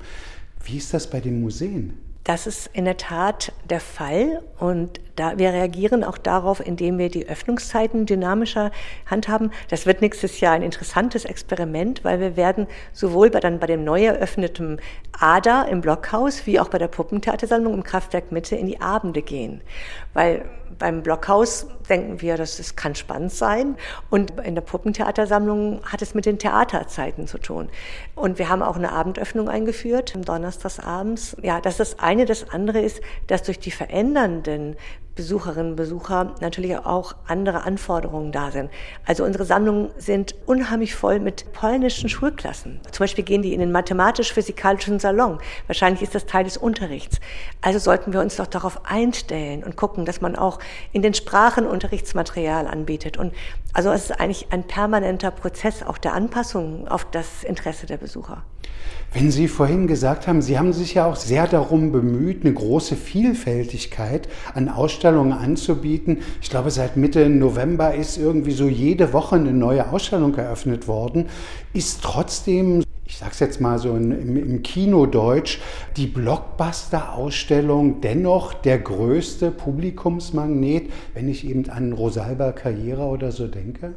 Wie 0.64 0.76
ist 0.76 0.92
das 0.92 1.08
bei 1.08 1.20
den 1.20 1.40
Museen? 1.40 2.07
Das 2.28 2.46
ist 2.46 2.68
in 2.74 2.84
der 2.84 2.98
Tat 2.98 3.54
der 3.70 3.80
Fall 3.80 4.42
und 4.58 5.00
Da, 5.18 5.36
wir 5.36 5.52
reagieren 5.52 6.04
auch 6.04 6.16
darauf, 6.16 6.64
indem 6.64 6.96
wir 6.96 7.08
die 7.08 7.28
Öffnungszeiten 7.28 8.06
dynamischer 8.06 8.70
handhaben. 9.06 9.50
Das 9.68 9.84
wird 9.84 10.00
nächstes 10.00 10.38
Jahr 10.38 10.52
ein 10.52 10.62
interessantes 10.62 11.24
Experiment, 11.24 12.04
weil 12.04 12.20
wir 12.20 12.36
werden 12.36 12.68
sowohl 12.92 13.28
bei, 13.28 13.40
dann 13.40 13.58
bei 13.58 13.66
dem 13.66 13.82
neu 13.82 14.04
eröffneten 14.04 14.80
ADA 15.18 15.62
im 15.62 15.80
Blockhaus 15.80 16.46
wie 16.46 16.60
auch 16.60 16.68
bei 16.68 16.78
der 16.78 16.86
Puppentheatersammlung 16.86 17.74
im 17.74 17.82
Kraftwerk 17.82 18.30
Mitte 18.30 18.54
in 18.54 18.66
die 18.66 18.80
Abende 18.80 19.22
gehen. 19.22 19.60
Weil 20.14 20.44
beim 20.78 21.02
Blockhaus 21.02 21.66
denken 21.88 22.20
wir, 22.20 22.36
dass 22.36 22.58
es 22.58 22.76
kann 22.76 22.94
spannend 22.94 23.32
sein. 23.32 23.76
Und 24.10 24.38
in 24.40 24.54
der 24.54 24.62
Puppentheatersammlung 24.62 25.80
hat 25.84 26.02
es 26.02 26.14
mit 26.14 26.26
den 26.26 26.38
Theaterzeiten 26.38 27.26
zu 27.26 27.38
tun. 27.38 27.68
Und 28.14 28.38
wir 28.38 28.48
haben 28.48 28.62
auch 28.62 28.76
eine 28.76 28.92
Abendöffnung 28.92 29.48
eingeführt, 29.48 30.14
donnerstags 30.16 30.80
abends. 30.80 31.36
Ja, 31.42 31.60
das 31.60 31.74
ist 31.74 31.92
das 31.94 31.98
eine. 31.98 32.24
Das 32.24 32.50
andere 32.50 32.80
ist, 32.80 33.00
dass 33.26 33.42
durch 33.42 33.58
die 33.58 33.70
verändernden 33.70 34.76
Besucherinnen 35.18 35.72
und 35.72 35.76
Besucher 35.76 36.36
natürlich 36.40 36.78
auch 36.78 37.16
andere 37.26 37.64
Anforderungen 37.64 38.30
da 38.30 38.52
sind. 38.52 38.70
Also 39.04 39.24
unsere 39.24 39.44
Sammlungen 39.44 39.90
sind 39.98 40.36
unheimlich 40.46 40.94
voll 40.94 41.18
mit 41.18 41.52
polnischen 41.52 42.08
Schulklassen. 42.08 42.80
Zum 42.92 43.02
Beispiel 43.02 43.24
gehen 43.24 43.42
die 43.42 43.52
in 43.52 43.58
den 43.58 43.72
mathematisch-physikalischen 43.72 45.00
Salon. 45.00 45.40
Wahrscheinlich 45.66 46.02
ist 46.02 46.14
das 46.14 46.26
Teil 46.26 46.44
des 46.44 46.56
Unterrichts. 46.56 47.18
Also 47.62 47.80
sollten 47.80 48.12
wir 48.12 48.20
uns 48.20 48.36
doch 48.36 48.46
darauf 48.46 48.86
einstellen 48.86 49.64
und 49.64 49.74
gucken, 49.74 50.04
dass 50.04 50.20
man 50.20 50.36
auch 50.36 50.60
in 50.92 51.02
den 51.02 51.14
Sprachen 51.14 51.66
Unterrichtsmaterial 51.78 52.66
anbietet. 52.66 53.16
Und 53.16 53.32
also 53.72 53.90
es 53.90 54.10
ist 54.10 54.20
eigentlich 54.20 54.48
ein 54.50 54.64
permanenter 54.64 55.30
Prozess 55.30 55.84
auch 55.84 55.96
der 55.96 56.12
Anpassung 56.12 56.88
auf 56.88 57.04
das 57.04 57.44
Interesse 57.44 57.86
der 57.86 57.98
Besucher. 57.98 58.42
Wenn 59.12 59.30
Sie 59.30 59.46
vorhin 59.46 59.86
gesagt 59.86 60.26
haben, 60.26 60.42
Sie 60.42 60.58
haben 60.58 60.72
sich 60.72 60.94
ja 60.94 61.06
auch 61.06 61.16
sehr 61.16 61.46
darum 61.46 61.92
bemüht, 61.92 62.44
eine 62.44 62.52
große 62.52 62.96
Vielfältigkeit 62.96 64.28
an 64.54 64.68
Ausstellungen 64.68 65.32
anzubieten. 65.32 66.18
Ich 66.42 66.50
glaube, 66.50 66.70
seit 66.70 66.96
Mitte 66.96 67.28
November 67.28 67.94
ist 67.94 68.18
irgendwie 68.18 68.52
so 68.52 68.68
jede 68.68 69.12
Woche 69.12 69.36
eine 69.36 69.52
neue 69.52 69.88
Ausstellung 69.90 70.34
eröffnet 70.34 70.88
worden. 70.88 71.26
Ist 71.72 72.02
trotzdem 72.02 72.82
ich 73.08 73.16
sage 73.16 73.32
es 73.32 73.40
jetzt 73.40 73.60
mal 73.60 73.78
so 73.78 73.96
im, 73.96 74.36
im 74.36 74.62
Kinodeutsch, 74.62 75.58
die 75.96 76.06
Blockbuster-Ausstellung 76.06 78.02
dennoch 78.02 78.52
der 78.52 78.78
größte 78.78 79.50
Publikumsmagnet, 79.50 80.92
wenn 81.14 81.28
ich 81.28 81.46
eben 81.48 81.68
an 81.70 81.94
Rosalba 81.94 82.52
Carriera 82.52 83.06
oder 83.06 83.32
so 83.32 83.48
denke? 83.48 83.94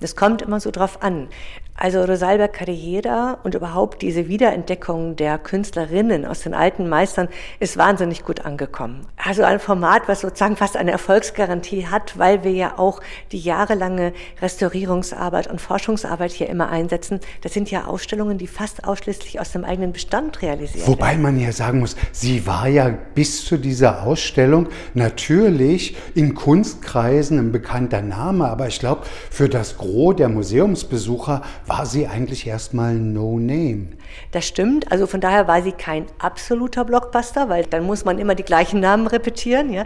Das 0.00 0.16
kommt 0.16 0.42
immer 0.42 0.60
so 0.60 0.70
drauf 0.70 1.02
an. 1.02 1.28
Also 1.76 2.04
Rosalba 2.04 2.46
Carriera 2.46 3.38
und 3.42 3.56
überhaupt 3.56 4.00
diese 4.02 4.28
Wiederentdeckung 4.28 5.16
der 5.16 5.38
Künstlerinnen 5.38 6.24
aus 6.24 6.42
den 6.42 6.54
alten 6.54 6.88
Meistern 6.88 7.28
ist 7.58 7.76
wahnsinnig 7.76 8.24
gut 8.24 8.44
angekommen. 8.44 9.06
Also 9.16 9.42
ein 9.42 9.58
Format, 9.58 10.02
was 10.06 10.20
sozusagen 10.20 10.54
fast 10.54 10.76
eine 10.76 10.92
Erfolgsgarantie 10.92 11.88
hat, 11.88 12.16
weil 12.16 12.44
wir 12.44 12.52
ja 12.52 12.78
auch 12.78 13.00
die 13.32 13.40
jahrelange 13.40 14.12
Restaurierungsarbeit 14.40 15.48
und 15.48 15.60
Forschungsarbeit 15.60 16.30
hier 16.30 16.48
immer 16.48 16.68
einsetzen. 16.68 17.18
Das 17.42 17.52
sind 17.52 17.72
ja 17.72 17.86
Ausstellungen, 17.86 18.38
die 18.38 18.46
fast 18.46 18.84
ausschließlich 18.84 19.40
aus 19.40 19.50
dem 19.50 19.64
eigenen 19.64 19.92
Bestand 19.92 20.42
realisiert 20.42 20.86
Wobei 20.86 21.08
werden. 21.08 21.22
man 21.22 21.40
ja 21.40 21.50
sagen 21.50 21.80
muss, 21.80 21.96
sie 22.12 22.46
war 22.46 22.68
ja 22.68 22.96
bis 23.16 23.44
zu 23.44 23.56
dieser 23.56 24.04
Ausstellung 24.04 24.68
natürlich 24.94 25.96
in 26.14 26.34
Kunstkreisen 26.34 27.40
ein 27.40 27.50
bekannter 27.50 28.00
Name, 28.00 28.48
aber 28.48 28.68
ich 28.68 28.78
glaube, 28.78 29.02
für 29.30 29.48
das 29.54 29.78
Gros 29.78 30.16
der 30.16 30.28
Museumsbesucher 30.28 31.42
war 31.68 31.86
sie 31.86 32.08
eigentlich 32.08 32.44
erstmal 32.44 32.96
No 32.96 33.38
Name. 33.38 33.86
Das 34.32 34.46
stimmt. 34.46 34.90
Also 34.90 35.06
von 35.06 35.20
daher 35.20 35.46
war 35.46 35.62
sie 35.62 35.72
kein 35.72 36.06
absoluter 36.18 36.84
Blockbuster, 36.84 37.48
weil 37.48 37.64
dann 37.64 37.84
muss 37.84 38.04
man 38.04 38.18
immer 38.18 38.34
die 38.34 38.42
gleichen 38.42 38.80
Namen 38.80 39.06
repetieren. 39.06 39.72
Ja. 39.72 39.84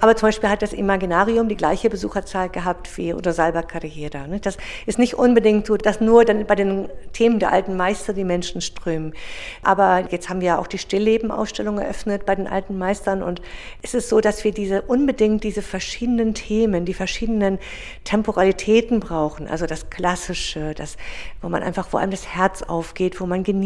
Aber 0.00 0.14
zum 0.16 0.28
Beispiel 0.28 0.50
hat 0.50 0.62
das 0.62 0.72
Imaginarium 0.72 1.48
die 1.48 1.56
gleiche 1.56 1.90
Besucherzahl 1.90 2.48
gehabt 2.48 2.96
wie 2.96 3.14
oder 3.14 3.32
Salva 3.32 3.62
Carriera. 3.62 4.26
Ne? 4.26 4.40
Das 4.40 4.58
ist 4.86 4.98
nicht 4.98 5.14
unbedingt 5.14 5.66
so, 5.66 5.76
dass 5.76 6.00
nur 6.00 6.24
dann 6.24 6.46
bei 6.46 6.54
den 6.54 6.88
Themen 7.12 7.38
der 7.38 7.52
alten 7.52 7.76
Meister 7.76 8.12
die 8.12 8.24
Menschen 8.24 8.60
strömen. 8.60 9.14
Aber 9.62 10.04
jetzt 10.10 10.28
haben 10.28 10.40
wir 10.40 10.58
auch 10.58 10.66
die 10.66 10.78
Stillleben-Ausstellung 10.78 11.78
eröffnet 11.78 12.26
bei 12.26 12.34
den 12.34 12.46
alten 12.46 12.78
Meistern 12.78 13.22
und 13.22 13.40
es 13.82 13.94
ist 13.94 14.08
so, 14.08 14.20
dass 14.20 14.44
wir 14.44 14.52
diese 14.52 14.82
unbedingt 14.82 15.44
diese 15.44 15.62
verschiedenen 15.62 16.34
Themen, 16.34 16.84
die 16.84 16.94
verschiedenen 16.94 17.58
Temporalitäten 18.04 19.00
brauchen. 19.00 19.48
Also 19.48 19.66
das 19.66 19.90
Klassische, 19.90 20.74
das, 20.74 20.96
wo 21.42 21.48
man 21.48 21.62
einfach, 21.62 21.88
wo 21.92 21.96
einem 21.96 22.10
das 22.10 22.28
Herz 22.28 22.62
aufgeht, 22.62 23.20
wo 23.20 23.26
man 23.26 23.42
genießt 23.42 23.57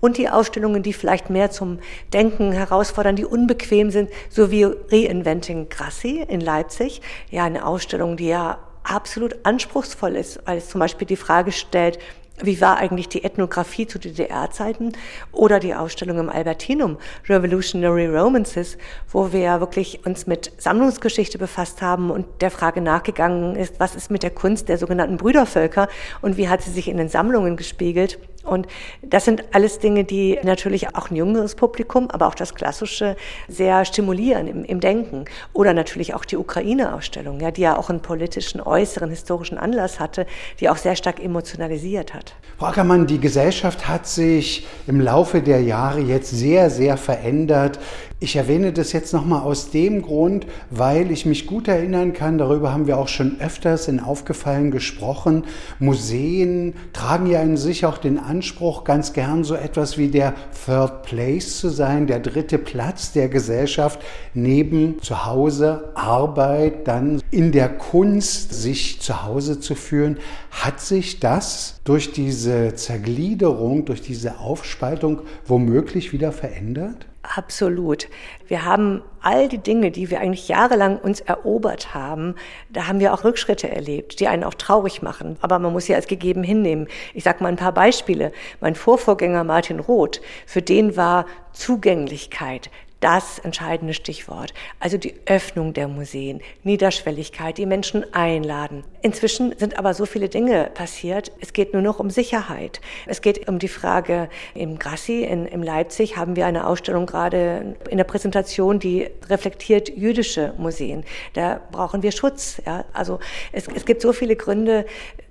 und 0.00 0.18
die 0.18 0.28
Ausstellungen, 0.28 0.82
die 0.82 0.92
vielleicht 0.92 1.30
mehr 1.30 1.50
zum 1.50 1.78
Denken 2.12 2.52
herausfordern, 2.52 3.16
die 3.16 3.24
unbequem 3.24 3.90
sind, 3.90 4.10
so 4.28 4.50
wie 4.50 4.64
Reinventing 4.64 5.68
Grassi 5.68 6.24
in 6.28 6.40
Leipzig. 6.40 7.00
Ja, 7.30 7.44
eine 7.44 7.66
Ausstellung, 7.66 8.16
die 8.16 8.28
ja 8.28 8.58
absolut 8.84 9.36
anspruchsvoll 9.44 10.16
ist, 10.16 10.40
weil 10.44 10.58
es 10.58 10.68
zum 10.68 10.78
Beispiel 10.78 11.06
die 11.06 11.16
Frage 11.16 11.52
stellt, 11.52 11.98
wie 12.42 12.60
war 12.60 12.76
eigentlich 12.76 13.08
die 13.08 13.24
Ethnographie 13.24 13.86
zu 13.86 13.98
DDR-Zeiten 13.98 14.92
oder 15.32 15.58
die 15.58 15.74
Ausstellung 15.74 16.18
im 16.18 16.28
Albertinum, 16.28 16.98
Revolutionary 17.28 18.06
Romances, 18.06 18.76
wo 19.10 19.32
wir 19.32 19.60
wirklich 19.60 20.04
uns 20.04 20.26
mit 20.26 20.52
Sammlungsgeschichte 20.58 21.38
befasst 21.38 21.80
haben 21.80 22.10
und 22.10 22.26
der 22.42 22.50
Frage 22.50 22.82
nachgegangen 22.82 23.56
ist, 23.56 23.80
was 23.80 23.94
ist 23.94 24.10
mit 24.10 24.22
der 24.22 24.30
Kunst 24.30 24.68
der 24.68 24.78
sogenannten 24.78 25.16
Brüdervölker 25.16 25.88
und 26.20 26.36
wie 26.36 26.48
hat 26.48 26.62
sie 26.62 26.70
sich 26.70 26.88
in 26.88 26.98
den 26.98 27.08
Sammlungen 27.08 27.56
gespiegelt. 27.56 28.18
Und 28.46 28.66
das 29.02 29.24
sind 29.24 29.44
alles 29.52 29.78
Dinge, 29.78 30.04
die 30.04 30.38
natürlich 30.42 30.94
auch 30.94 31.10
ein 31.10 31.16
jüngeres 31.16 31.54
Publikum, 31.54 32.10
aber 32.10 32.26
auch 32.28 32.34
das 32.34 32.54
Klassische 32.54 33.16
sehr 33.48 33.84
stimulieren 33.84 34.46
im, 34.46 34.64
im 34.64 34.80
Denken. 34.80 35.24
Oder 35.52 35.74
natürlich 35.74 36.14
auch 36.14 36.24
die 36.24 36.36
Ukraine-Ausstellung, 36.36 37.40
ja, 37.40 37.50
die 37.50 37.62
ja 37.62 37.76
auch 37.76 37.90
einen 37.90 38.00
politischen, 38.00 38.60
äußeren, 38.60 39.10
historischen 39.10 39.58
Anlass 39.58 40.00
hatte, 40.00 40.26
die 40.60 40.68
auch 40.68 40.76
sehr 40.76 40.96
stark 40.96 41.22
emotionalisiert 41.22 42.14
hat. 42.14 42.34
Frau 42.58 42.66
Ackermann, 42.66 43.06
die 43.06 43.20
Gesellschaft 43.20 43.86
hat 43.88 44.06
sich 44.06 44.66
im 44.86 45.00
Laufe 45.00 45.42
der 45.42 45.60
Jahre 45.62 46.00
jetzt 46.00 46.30
sehr, 46.30 46.70
sehr 46.70 46.96
verändert. 46.96 47.78
Ich 48.18 48.34
erwähne 48.36 48.72
das 48.72 48.92
jetzt 48.92 49.12
nochmal 49.12 49.42
aus 49.42 49.68
dem 49.68 50.00
Grund, 50.00 50.46
weil 50.70 51.10
ich 51.10 51.26
mich 51.26 51.46
gut 51.46 51.68
erinnern 51.68 52.14
kann, 52.14 52.38
darüber 52.38 52.72
haben 52.72 52.86
wir 52.86 52.96
auch 52.96 53.08
schon 53.08 53.38
öfters 53.42 53.88
in 53.88 54.00
Aufgefallen 54.00 54.70
gesprochen. 54.70 55.44
Museen 55.80 56.72
tragen 56.94 57.26
ja 57.26 57.42
in 57.42 57.58
sich 57.58 57.84
auch 57.84 57.98
den 57.98 58.18
Anspruch, 58.18 58.84
ganz 58.84 59.12
gern 59.12 59.44
so 59.44 59.54
etwas 59.54 59.98
wie 59.98 60.08
der 60.08 60.32
Third 60.64 61.02
Place 61.02 61.58
zu 61.58 61.68
sein, 61.68 62.06
der 62.06 62.20
dritte 62.20 62.56
Platz 62.56 63.12
der 63.12 63.28
Gesellschaft, 63.28 64.00
neben 64.32 65.02
zu 65.02 65.26
Hause, 65.26 65.90
Arbeit, 65.94 66.88
dann 66.88 67.20
in 67.30 67.52
der 67.52 67.68
Kunst 67.68 68.54
sich 68.54 68.98
zu 69.02 69.26
Hause 69.26 69.60
zu 69.60 69.74
führen. 69.74 70.16
Hat 70.56 70.80
sich 70.80 71.20
das 71.20 71.80
durch 71.84 72.12
diese 72.12 72.74
Zergliederung, 72.74 73.84
durch 73.84 74.00
diese 74.00 74.38
Aufspaltung 74.38 75.20
womöglich 75.44 76.14
wieder 76.14 76.32
verändert? 76.32 77.06
Absolut. 77.22 78.08
Wir 78.48 78.64
haben 78.64 79.02
all 79.20 79.48
die 79.48 79.58
Dinge, 79.58 79.90
die 79.90 80.10
wir 80.10 80.20
eigentlich 80.20 80.48
jahrelang 80.48 80.98
uns 80.98 81.20
erobert 81.20 81.94
haben, 81.94 82.36
da 82.70 82.86
haben 82.86 83.00
wir 83.00 83.12
auch 83.12 83.22
Rückschritte 83.22 83.68
erlebt, 83.68 84.18
die 84.18 84.28
einen 84.28 84.44
auch 84.44 84.54
traurig 84.54 85.02
machen. 85.02 85.36
Aber 85.42 85.58
man 85.58 85.74
muss 85.74 85.84
sie 85.84 85.94
als 85.94 86.06
gegeben 86.06 86.42
hinnehmen. 86.42 86.88
Ich 87.12 87.24
sage 87.24 87.42
mal 87.42 87.50
ein 87.50 87.56
paar 87.56 87.72
Beispiele. 87.72 88.32
Mein 88.60 88.74
Vorvorgänger 88.74 89.44
Martin 89.44 89.78
Roth, 89.78 90.22
für 90.46 90.62
den 90.62 90.96
war 90.96 91.26
Zugänglichkeit, 91.52 92.70
das 93.00 93.38
entscheidende 93.38 93.92
Stichwort. 93.92 94.54
Also 94.80 94.96
die 94.96 95.14
Öffnung 95.26 95.74
der 95.74 95.86
Museen, 95.86 96.40
Niederschwelligkeit, 96.64 97.58
die 97.58 97.66
Menschen 97.66 98.12
einladen. 98.14 98.84
Inzwischen 99.02 99.56
sind 99.58 99.78
aber 99.78 99.92
so 99.92 100.06
viele 100.06 100.28
Dinge 100.28 100.70
passiert. 100.72 101.30
Es 101.40 101.52
geht 101.52 101.74
nur 101.74 101.82
noch 101.82 102.00
um 102.00 102.08
Sicherheit. 102.08 102.80
Es 103.06 103.20
geht 103.20 103.48
um 103.48 103.58
die 103.58 103.68
Frage, 103.68 104.30
im 104.54 104.78
Grassi 104.78 105.22
in, 105.22 105.46
in 105.46 105.62
Leipzig 105.62 106.16
haben 106.16 106.36
wir 106.36 106.46
eine 106.46 106.66
Ausstellung 106.66 107.06
gerade 107.06 107.76
in 107.90 107.98
der 107.98 108.04
Präsentation, 108.04 108.78
die 108.78 109.08
reflektiert 109.28 109.90
jüdische 109.90 110.54
Museen. 110.56 111.04
Da 111.34 111.60
brauchen 111.70 112.02
wir 112.02 112.12
Schutz. 112.12 112.62
Ja? 112.64 112.86
Also 112.94 113.20
es, 113.52 113.68
es 113.68 113.84
gibt 113.84 114.00
so 114.00 114.12
viele 114.14 114.36
Gründe, 114.36 114.86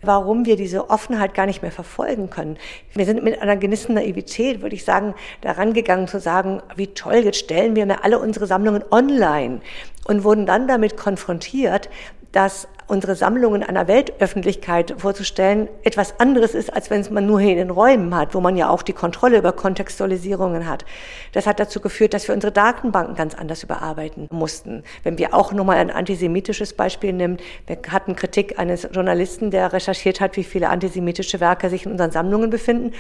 warum 0.05 0.45
wir 0.45 0.55
diese 0.55 0.89
Offenheit 0.89 1.33
gar 1.33 1.45
nicht 1.45 1.61
mehr 1.61 1.71
verfolgen 1.71 2.29
können. 2.29 2.57
Wir 2.93 3.05
sind 3.05 3.23
mit 3.23 3.41
einer 3.41 3.57
gewissen 3.57 3.95
Naivität, 3.95 4.61
würde 4.61 4.75
ich 4.75 4.85
sagen, 4.85 5.13
daran 5.41 5.73
gegangen 5.73 6.07
zu 6.07 6.19
sagen, 6.19 6.61
wie 6.75 6.87
toll, 6.87 7.17
jetzt 7.17 7.39
stellen 7.39 7.75
wir 7.75 8.03
alle 8.03 8.19
unsere 8.19 8.47
Sammlungen 8.47 8.83
online 8.91 9.61
und 10.07 10.23
wurden 10.23 10.45
dann 10.45 10.67
damit 10.67 10.97
konfrontiert, 10.97 11.89
dass 12.31 12.67
unsere 12.87 13.15
Sammlungen 13.15 13.63
einer 13.63 13.87
Weltöffentlichkeit 13.87 14.95
vorzustellen 14.97 15.67
etwas 15.83 16.19
anderes 16.19 16.53
ist, 16.53 16.71
als 16.71 16.89
wenn 16.89 17.01
es 17.01 17.09
man 17.09 17.25
nur 17.25 17.39
hier 17.39 17.51
in 17.51 17.57
den 17.57 17.69
Räumen 17.71 18.15
hat, 18.15 18.35
wo 18.35 18.41
man 18.41 18.55
ja 18.55 18.69
auch 18.69 18.83
die 18.83 18.93
Kontrolle 18.93 19.37
über 19.37 19.53
Kontextualisierungen 19.53 20.67
hat. 20.67 20.85
Das 21.33 21.47
hat 21.47 21.59
dazu 21.59 21.79
geführt, 21.79 22.13
dass 22.13 22.27
wir 22.27 22.35
unsere 22.35 22.51
Datenbanken 22.51 23.15
ganz 23.15 23.33
anders 23.33 23.63
überarbeiten 23.63 24.27
mussten. 24.31 24.83
Wenn 25.03 25.17
wir 25.17 25.33
auch 25.33 25.51
nochmal 25.51 25.77
ein 25.77 25.89
antisemitisches 25.89 26.73
Beispiel 26.73 27.13
nehmen, 27.13 27.37
wir 27.65 27.77
hatten 27.89 28.15
Kritik 28.15 28.59
eines 28.59 28.87
Journalisten, 28.91 29.51
der 29.51 29.73
recherchiert 29.73 30.21
hat, 30.21 30.37
wie 30.37 30.43
viele 30.43 30.69
antisemitische 30.69 31.39
Werke 31.39 31.69
sich 31.69 31.85
in 31.85 31.91
unseren 31.91 32.11
Sammlungen 32.11 32.49
befinden 32.49 32.93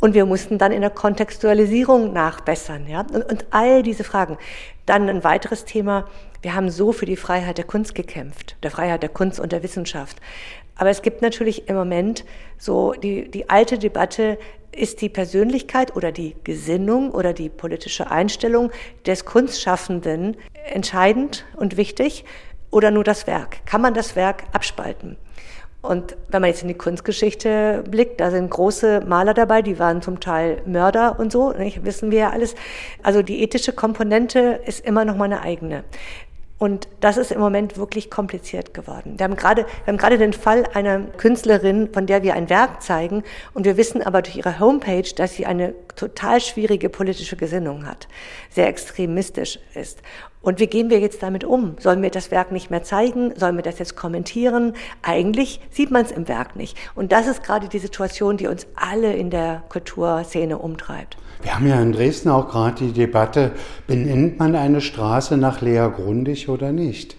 und 0.00 0.14
wir 0.14 0.26
mussten 0.26 0.58
dann 0.58 0.72
in 0.72 0.80
der 0.82 0.90
Kontextualisierung 0.90 2.12
nachbessern. 2.12 2.86
Ja? 2.88 3.00
Und, 3.12 3.24
und 3.30 3.46
all 3.50 3.82
diese 3.82 4.04
Fragen. 4.04 4.38
Dann 4.86 5.08
ein 5.08 5.22
weiteres 5.22 5.64
Thema, 5.64 6.06
Wir 6.42 6.56
haben 6.56 6.70
so 6.70 6.90
für 6.90 7.06
die 7.06 7.16
Freiheit 7.16 7.56
der 7.58 7.64
Kunst 7.64 7.94
gekämpft, 7.94 8.56
der 8.64 8.72
Freiheit 8.72 9.02
der 9.02 9.10
Kunst 9.10 9.38
und 9.38 9.52
der 9.52 9.62
Wissenschaft. 9.62 10.16
Aber 10.74 10.90
es 10.90 11.02
gibt 11.02 11.22
natürlich 11.22 11.68
im 11.68 11.76
Moment 11.76 12.24
so 12.58 12.92
die, 12.92 13.30
die 13.30 13.48
alte 13.48 13.78
Debatte, 13.78 14.38
ist 14.74 15.02
die 15.02 15.08
Persönlichkeit 15.08 15.94
oder 15.94 16.12
die 16.12 16.34
Gesinnung 16.44 17.12
oder 17.12 17.32
die 17.32 17.48
politische 17.48 18.10
Einstellung 18.10 18.70
des 19.06 19.24
Kunstschaffenden 19.24 20.36
entscheidend 20.64 21.44
und 21.56 21.76
wichtig 21.76 22.24
oder 22.70 22.90
nur 22.90 23.04
das 23.04 23.26
Werk? 23.26 23.64
Kann 23.66 23.82
man 23.82 23.94
das 23.94 24.16
Werk 24.16 24.44
abspalten? 24.52 25.16
Und 25.82 26.16
wenn 26.28 26.40
man 26.40 26.50
jetzt 26.50 26.62
in 26.62 26.68
die 26.68 26.74
Kunstgeschichte 26.74 27.82
blickt, 27.88 28.20
da 28.20 28.30
sind 28.30 28.48
große 28.48 29.02
Maler 29.06 29.34
dabei, 29.34 29.62
die 29.62 29.80
waren 29.80 30.00
zum 30.00 30.20
Teil 30.20 30.62
Mörder 30.64 31.18
und 31.18 31.32
so, 31.32 31.52
nicht? 31.52 31.84
wissen 31.84 32.12
wir 32.12 32.18
ja 32.20 32.30
alles. 32.30 32.54
Also 33.02 33.22
die 33.22 33.42
ethische 33.42 33.72
Komponente 33.72 34.60
ist 34.64 34.86
immer 34.86 35.04
noch 35.04 35.16
mal 35.16 35.24
eine 35.24 35.42
eigene. 35.42 35.82
Und 36.62 36.86
das 37.00 37.16
ist 37.16 37.32
im 37.32 37.40
Moment 37.40 37.76
wirklich 37.76 38.08
kompliziert 38.08 38.72
geworden. 38.72 39.14
Wir 39.16 39.24
haben 39.24 39.34
gerade, 39.34 39.66
wir 39.84 39.88
haben 39.88 39.96
gerade 39.96 40.16
den 40.16 40.32
Fall 40.32 40.62
einer 40.74 41.00
Künstlerin, 41.00 41.88
von 41.92 42.06
der 42.06 42.22
wir 42.22 42.34
ein 42.34 42.48
Werk 42.50 42.82
zeigen, 42.82 43.24
und 43.52 43.64
wir 43.64 43.76
wissen 43.76 44.00
aber 44.00 44.22
durch 44.22 44.36
ihre 44.36 44.60
Homepage, 44.60 45.12
dass 45.16 45.34
sie 45.34 45.44
eine 45.44 45.74
total 45.96 46.40
schwierige 46.40 46.88
politische 46.88 47.34
Gesinnung 47.34 47.84
hat, 47.84 48.06
sehr 48.48 48.68
extremistisch 48.68 49.58
ist. 49.74 50.02
Und 50.40 50.60
wie 50.60 50.68
gehen 50.68 50.88
wir 50.88 51.00
jetzt 51.00 51.24
damit 51.24 51.42
um? 51.42 51.74
Sollen 51.80 52.00
wir 52.00 52.10
das 52.10 52.30
Werk 52.30 52.52
nicht 52.52 52.70
mehr 52.70 52.84
zeigen? 52.84 53.34
Sollen 53.34 53.56
wir 53.56 53.64
das 53.64 53.80
jetzt 53.80 53.96
kommentieren? 53.96 54.74
Eigentlich 55.02 55.60
sieht 55.72 55.90
man 55.90 56.04
es 56.04 56.12
im 56.12 56.28
Werk 56.28 56.54
nicht. 56.54 56.78
Und 56.94 57.10
das 57.10 57.26
ist 57.26 57.42
gerade 57.42 57.68
die 57.68 57.80
Situation, 57.80 58.36
die 58.36 58.46
uns 58.46 58.68
alle 58.76 59.12
in 59.14 59.30
der 59.30 59.64
Kulturszene 59.68 60.58
umtreibt. 60.58 61.16
Wir 61.42 61.56
haben 61.56 61.66
ja 61.66 61.80
in 61.80 61.92
Dresden 61.92 62.28
auch 62.28 62.48
gerade 62.48 62.84
die 62.84 62.92
Debatte, 62.92 63.52
benennt 63.86 64.38
man 64.38 64.54
eine 64.54 64.80
Straße 64.80 65.36
nach 65.36 65.60
Lea 65.60 65.88
Grundig 65.94 66.48
oder 66.48 66.72
nicht? 66.72 67.16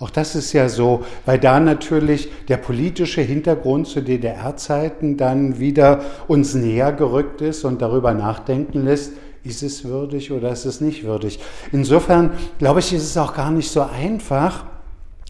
Auch 0.00 0.10
das 0.10 0.36
ist 0.36 0.52
ja 0.52 0.68
so, 0.68 1.04
weil 1.26 1.38
da 1.38 1.58
natürlich 1.58 2.28
der 2.46 2.56
politische 2.56 3.20
Hintergrund 3.20 3.88
zu 3.88 4.00
DDR-Zeiten 4.00 5.16
dann 5.16 5.58
wieder 5.58 6.02
uns 6.28 6.54
näher 6.54 6.92
gerückt 6.92 7.40
ist 7.40 7.64
und 7.64 7.82
darüber 7.82 8.14
nachdenken 8.14 8.84
lässt, 8.84 9.12
ist 9.42 9.62
es 9.62 9.84
würdig 9.84 10.30
oder 10.30 10.52
ist 10.52 10.66
es 10.66 10.80
nicht 10.80 11.04
würdig. 11.04 11.40
Insofern 11.72 12.30
glaube 12.58 12.80
ich, 12.80 12.92
ist 12.92 13.02
es 13.02 13.16
auch 13.16 13.34
gar 13.34 13.50
nicht 13.50 13.70
so 13.70 13.82
einfach 13.82 14.66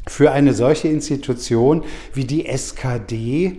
für 0.07 0.33
eine 0.33 0.53
solche 0.53 0.89
Institution 0.89 1.85
wie 2.13 2.25
die 2.25 2.47
SKD, 2.47 3.59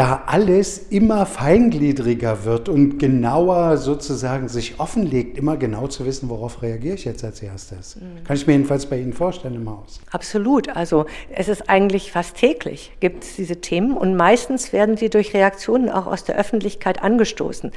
da 0.00 0.22
alles 0.24 0.78
immer 0.88 1.26
feingliedriger 1.26 2.46
wird 2.46 2.70
und 2.70 2.98
genauer 2.98 3.76
sozusagen 3.76 4.48
sich 4.48 4.80
offenlegt, 4.80 5.36
immer 5.36 5.58
genau 5.58 5.88
zu 5.88 6.06
wissen, 6.06 6.30
worauf 6.30 6.62
reagiere 6.62 6.94
ich 6.94 7.04
jetzt 7.04 7.22
als 7.22 7.42
erstes. 7.42 7.96
Mhm. 7.96 8.24
Kann 8.24 8.34
ich 8.34 8.46
mir 8.46 8.54
jedenfalls 8.54 8.86
bei 8.86 8.98
Ihnen 8.98 9.12
vorstellen 9.12 9.56
im 9.56 9.68
Haus. 9.68 10.00
Absolut. 10.10 10.74
Also 10.74 11.04
es 11.28 11.48
ist 11.48 11.68
eigentlich 11.68 12.12
fast 12.12 12.36
täglich 12.36 12.92
gibt 13.00 13.24
es 13.24 13.36
diese 13.36 13.60
Themen 13.60 13.94
und 13.94 14.16
meistens 14.16 14.72
werden 14.72 14.96
sie 14.96 15.10
durch 15.10 15.34
Reaktionen 15.34 15.90
auch 15.90 16.06
aus 16.06 16.24
der 16.24 16.38
Öffentlichkeit 16.38 17.02
angestoßen. 17.02 17.70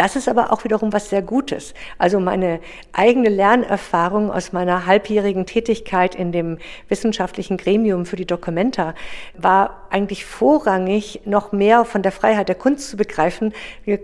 Das 0.00 0.16
ist 0.16 0.30
aber 0.30 0.50
auch 0.50 0.64
wiederum 0.64 0.94
was 0.94 1.10
sehr 1.10 1.20
Gutes. 1.20 1.74
Also 1.98 2.20
meine 2.20 2.60
eigene 2.94 3.28
Lernerfahrung 3.28 4.32
aus 4.32 4.50
meiner 4.50 4.86
halbjährigen 4.86 5.44
Tätigkeit 5.44 6.14
in 6.14 6.32
dem 6.32 6.56
wissenschaftlichen 6.88 7.58
Gremium 7.58 8.06
für 8.06 8.16
die 8.16 8.24
Dokumenta 8.24 8.94
war 9.36 9.88
eigentlich 9.90 10.24
vorrangig 10.24 11.20
noch 11.26 11.52
mehr 11.52 11.84
von 11.84 12.00
der 12.00 12.12
Freiheit 12.12 12.48
der 12.48 12.54
Kunst 12.54 12.88
zu 12.88 12.96
begreifen. 12.96 13.52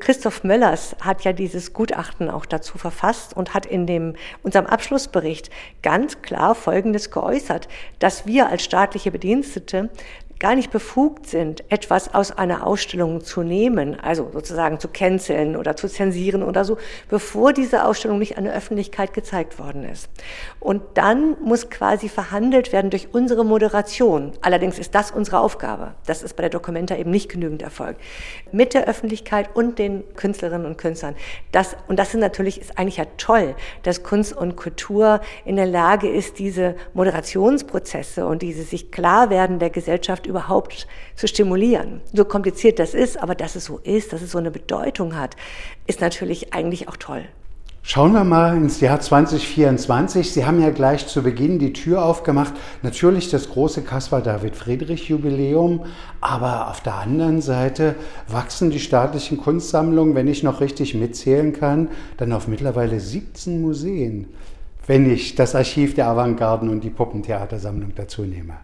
Christoph 0.01 0.45
Möllers 0.45 0.97
hat 1.01 1.25
ja 1.25 1.33
dieses 1.33 1.73
Gutachten 1.73 2.29
auch 2.29 2.45
dazu 2.45 2.77
verfasst 2.77 3.35
und 3.35 3.55
hat 3.55 3.65
in 3.65 3.87
dem, 3.87 4.17
unserem 4.43 4.67
Abschlussbericht 4.67 5.49
ganz 5.83 6.21
klar 6.21 6.55
Folgendes 6.55 7.11
geäußert, 7.11 7.69
dass 8.01 8.27
wir 8.27 8.51
als 8.51 8.63
staatliche 8.65 9.11
Bedienstete 9.11 9.89
gar 10.39 10.55
nicht 10.55 10.71
befugt 10.71 11.27
sind, 11.27 11.65
etwas 11.71 12.13
aus 12.15 12.31
einer 12.31 12.67
Ausstellung 12.67 13.23
zu 13.23 13.43
nehmen, 13.43 13.99
also 13.99 14.31
sozusagen 14.33 14.79
zu 14.79 14.89
canceln 14.89 15.57
oder 15.57 15.77
zu 15.77 15.89
zensieren 15.89 16.43
oder 16.43 16.65
so, 16.65 16.77
bevor 17.09 17.53
diese 17.53 17.85
Ausstellung 17.85 18.19
nicht 18.19 18.37
an 18.37 18.45
der 18.45 18.55
Öffentlichkeit 18.55 19.15
gezeigt 19.15 19.59
worden 19.59 19.85
ist. 19.85 20.11
Und 20.61 20.83
dann 20.95 21.37
muss 21.43 21.71
quasi 21.71 22.09
verhandelt 22.09 22.73
werden 22.73 22.91
durch 22.91 23.09
unsere 23.13 23.45
Moderation. 23.45 24.33
Allerdings 24.43 24.79
ist 24.79 24.95
das 24.95 25.11
unsere 25.11 25.41
Aufgabe. 25.41 25.95
Das 26.05 26.23
ist 26.23 26.37
bei 26.37 26.43
der 26.43 26.51
Documenta 26.51 26.97
eben 26.97 27.11
nicht 27.11 27.31
genügend 27.31 27.63
Erfolg. 27.63 27.97
Mit 28.53 28.75
der 28.75 28.87
Öffentlichkeit 28.87 29.49
und 29.55 29.79
den 29.79 30.05
Künstlerinnen 30.17 30.67
und 30.67 30.77
Künstlern. 30.77 31.15
Das, 31.53 31.77
und 31.89 31.99
das 31.99 32.13
ist 32.13 32.21
natürlich, 32.21 32.61
ist 32.61 32.79
eigentlich 32.79 32.99
ja 32.99 33.07
toll, 33.17 33.55
dass 33.85 34.03
Kunst 34.03 34.37
und 34.37 34.57
Kultur 34.57 35.21
in 35.47 35.57
der 35.57 35.67
Lage 35.67 36.09
ist, 36.09 36.39
diese 36.39 36.75
Moderationsprozesse 36.93 38.27
und 38.27 38.43
diese 38.43 38.63
sich 38.65 38.91
klar 38.91 39.31
werden 39.31 39.59
der 39.59 39.71
Gesellschaft 39.71 40.26
überhaupt 40.27 40.87
zu 41.15 41.27
stimulieren. 41.27 42.01
So 42.13 42.25
kompliziert 42.25 42.79
das 42.79 42.95
ist, 42.95 43.17
aber 43.23 43.35
dass 43.35 43.57
es 43.57 43.65
so 43.65 43.79
ist, 43.79 44.13
dass 44.13 44.23
es 44.23 44.33
so 44.33 44.39
eine 44.39 44.51
Bedeutung 44.51 45.17
hat, 45.17 45.37
ist 45.87 46.01
natürlich 46.01 46.53
eigentlich 46.53 46.89
auch 46.89 46.97
toll. 46.97 47.25
Schauen 47.89 48.15
wir 48.15 48.25
mal 48.25 48.57
ins 48.57 48.81
Jahr 48.81 48.99
2024. 48.99 50.33
Sie 50.33 50.45
haben 50.45 50.61
ja 50.61 50.71
gleich 50.71 51.07
zu 51.07 51.23
Beginn 51.23 51.61
die 51.61 51.73
Tür 51.73 52.05
aufgemacht. 52.05 52.53
Natürlich 52.83 53.31
das 53.31 53.49
große 53.49 53.83
Caspar 53.83 54.23
David 54.23 54.57
Friedrich 54.57 55.09
Jubiläum, 55.09 55.85
aber 56.21 56.69
auf 56.69 56.81
der 56.81 56.97
anderen 56.97 57.41
Seite 57.41 57.95
wachsen 58.27 58.71
die 58.71 58.81
staatlichen 58.81 59.39
Kunstsammlungen, 59.39 60.17
wenn 60.17 60.27
ich 60.27 60.43
noch 60.43 60.61
richtig 60.61 60.97
mitzählen 60.97 61.53
kann, 61.53 61.91
dann 62.17 62.33
auf 62.33 62.49
mittlerweile 62.49 62.99
17 62.99 63.63
Museen, 63.63 64.35
wenn 64.89 65.09
ich 65.09 65.37
das 65.37 65.55
Archiv 65.55 65.95
der 65.95 66.09
Avantgarden 66.09 66.69
und 66.69 66.83
die 66.83 66.91
Puppentheatersammlung 66.91 67.93
dazu 67.95 68.23
nehme. 68.23 68.55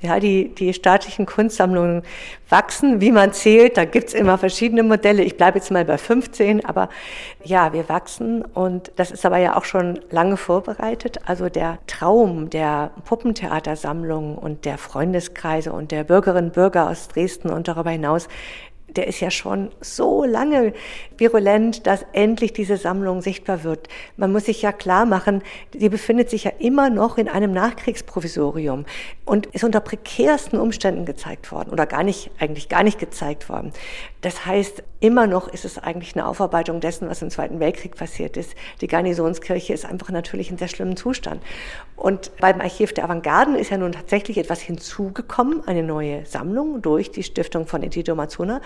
Ja, 0.00 0.20
die, 0.20 0.54
die 0.54 0.72
staatlichen 0.74 1.26
Kunstsammlungen 1.26 2.04
wachsen, 2.48 3.00
wie 3.00 3.10
man 3.10 3.32
zählt. 3.32 3.76
Da 3.76 3.84
gibt's 3.84 4.14
immer 4.14 4.38
verschiedene 4.38 4.84
Modelle. 4.84 5.24
Ich 5.24 5.36
bleibe 5.36 5.58
jetzt 5.58 5.72
mal 5.72 5.84
bei 5.84 5.98
15, 5.98 6.64
aber 6.64 6.88
ja, 7.42 7.72
wir 7.72 7.88
wachsen 7.88 8.42
und 8.44 8.92
das 8.94 9.10
ist 9.10 9.26
aber 9.26 9.38
ja 9.38 9.56
auch 9.56 9.64
schon 9.64 9.98
lange 10.10 10.36
vorbereitet. 10.36 11.18
Also 11.26 11.48
der 11.48 11.78
Traum 11.88 12.48
der 12.48 12.92
Puppentheatersammlungen 13.06 14.38
und 14.38 14.64
der 14.64 14.78
Freundeskreise 14.78 15.72
und 15.72 15.90
der 15.90 16.04
Bürgerinnen 16.04 16.50
und 16.50 16.54
Bürger 16.54 16.88
aus 16.88 17.08
Dresden 17.08 17.50
und 17.50 17.66
darüber 17.66 17.90
hinaus, 17.90 18.28
der 18.96 19.06
ist 19.06 19.20
ja 19.20 19.30
schon 19.30 19.70
so 19.80 20.24
lange 20.24 20.72
virulent, 21.16 21.86
dass 21.86 22.04
endlich 22.12 22.52
diese 22.52 22.76
Sammlung 22.76 23.22
sichtbar 23.22 23.64
wird. 23.64 23.88
Man 24.16 24.32
muss 24.32 24.46
sich 24.46 24.62
ja 24.62 24.72
klar 24.72 25.06
machen, 25.06 25.42
sie 25.76 25.88
befindet 25.88 26.30
sich 26.30 26.44
ja 26.44 26.52
immer 26.58 26.90
noch 26.90 27.18
in 27.18 27.28
einem 27.28 27.52
Nachkriegsprovisorium 27.52 28.86
und 29.24 29.46
ist 29.46 29.64
unter 29.64 29.80
prekärsten 29.80 30.58
Umständen 30.58 31.04
gezeigt 31.04 31.52
worden 31.52 31.70
oder 31.70 31.86
gar 31.86 32.02
nicht, 32.02 32.30
eigentlich 32.38 32.68
gar 32.68 32.82
nicht 32.82 32.98
gezeigt 32.98 33.48
worden. 33.48 33.72
Das 34.20 34.46
heißt, 34.46 34.82
immer 35.00 35.26
noch 35.26 35.48
ist 35.48 35.64
es 35.64 35.78
eigentlich 35.78 36.14
eine 36.16 36.26
Aufarbeitung 36.26 36.80
dessen, 36.80 37.08
was 37.08 37.22
im 37.22 37.30
Zweiten 37.30 37.60
Weltkrieg 37.60 37.96
passiert 37.96 38.36
ist. 38.36 38.54
Die 38.80 38.86
Garnisonskirche 38.86 39.72
ist 39.72 39.84
einfach 39.84 40.10
natürlich 40.10 40.50
in 40.50 40.58
sehr 40.58 40.68
schlimmem 40.68 40.96
Zustand. 40.96 41.42
Und 41.96 42.30
beim 42.38 42.60
Archiv 42.60 42.92
der 42.92 43.04
Avantgarden 43.04 43.54
ist 43.54 43.70
ja 43.70 43.76
nun 43.76 43.92
tatsächlich 43.92 44.38
etwas 44.38 44.60
hinzugekommen, 44.60 45.66
eine 45.66 45.82
neue 45.82 46.26
Sammlung 46.26 46.82
durch 46.82 47.10
die 47.10 47.22
Stiftung 47.22 47.66
von 47.66 47.82
Edito 47.82 48.14
Mazzona. 48.14 48.60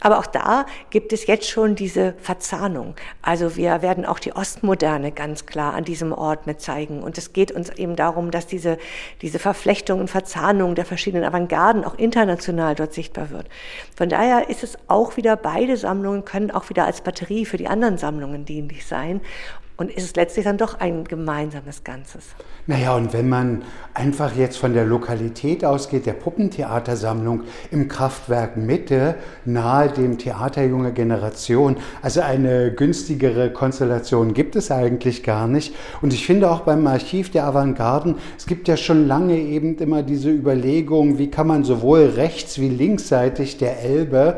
Aber 0.00 0.18
auch 0.18 0.26
da 0.26 0.66
gibt 0.90 1.12
es 1.12 1.26
jetzt 1.26 1.48
schon 1.48 1.74
diese 1.74 2.14
Verzahnung. 2.18 2.94
Also 3.22 3.56
wir 3.56 3.82
werden 3.82 4.06
auch 4.06 4.18
die 4.18 4.34
Ostmoderne 4.34 5.12
ganz 5.12 5.46
klar 5.46 5.74
an 5.74 5.84
diesem 5.84 6.12
Ort 6.12 6.46
mit 6.46 6.60
zeigen. 6.60 7.02
Und 7.02 7.18
es 7.18 7.32
geht 7.32 7.52
uns 7.52 7.68
eben 7.70 7.96
darum, 7.96 8.30
dass 8.30 8.46
diese, 8.46 8.78
diese 9.22 9.38
Verflechtung 9.38 10.00
und 10.00 10.08
Verzahnung 10.08 10.74
der 10.74 10.84
verschiedenen 10.84 11.24
Avantgarden 11.24 11.84
auch 11.84 11.94
international 11.96 12.74
dort 12.74 12.94
sichtbar 12.94 13.30
wird. 13.30 13.48
Von 13.96 14.08
daher 14.08 14.48
ist 14.48 14.64
es 14.64 14.78
auch 14.88 15.16
wieder, 15.16 15.36
beide 15.36 15.76
Sammlungen 15.76 16.24
können 16.24 16.50
auch 16.50 16.70
wieder 16.70 16.86
als 16.86 17.02
Batterie 17.02 17.44
für 17.44 17.58
die 17.58 17.68
anderen 17.68 17.98
Sammlungen 17.98 18.44
dienlich 18.44 18.86
sein 18.86 19.20
und 19.80 19.90
ist 19.90 20.04
es 20.04 20.14
letztlich 20.14 20.44
dann 20.44 20.58
doch 20.58 20.78
ein 20.78 21.04
gemeinsames 21.04 21.84
Ganzes. 21.84 22.26
Naja, 22.66 22.94
und 22.94 23.14
wenn 23.14 23.30
man 23.30 23.62
einfach 23.94 24.36
jetzt 24.36 24.58
von 24.58 24.74
der 24.74 24.84
Lokalität 24.84 25.64
ausgeht, 25.64 26.04
der 26.04 26.12
Puppentheatersammlung 26.12 27.44
im 27.70 27.88
Kraftwerk 27.88 28.58
Mitte, 28.58 29.14
nahe 29.46 29.88
dem 29.88 30.18
Theater 30.18 30.62
Junge 30.64 30.92
Generation, 30.92 31.78
also 32.02 32.20
eine 32.20 32.72
günstigere 32.74 33.54
Konstellation 33.54 34.34
gibt 34.34 34.54
es 34.54 34.70
eigentlich 34.70 35.22
gar 35.22 35.48
nicht. 35.48 35.74
Und 36.02 36.12
ich 36.12 36.26
finde 36.26 36.50
auch 36.50 36.60
beim 36.60 36.86
Archiv 36.86 37.30
der 37.30 37.46
Avantgarden, 37.46 38.16
es 38.36 38.44
gibt 38.44 38.68
ja 38.68 38.76
schon 38.76 39.08
lange 39.08 39.38
eben 39.38 39.78
immer 39.78 40.02
diese 40.02 40.28
Überlegung, 40.28 41.16
wie 41.16 41.30
kann 41.30 41.46
man 41.46 41.64
sowohl 41.64 42.04
rechts 42.16 42.60
wie 42.60 42.68
linksseitig 42.68 43.56
der 43.56 43.82
Elbe 43.82 44.36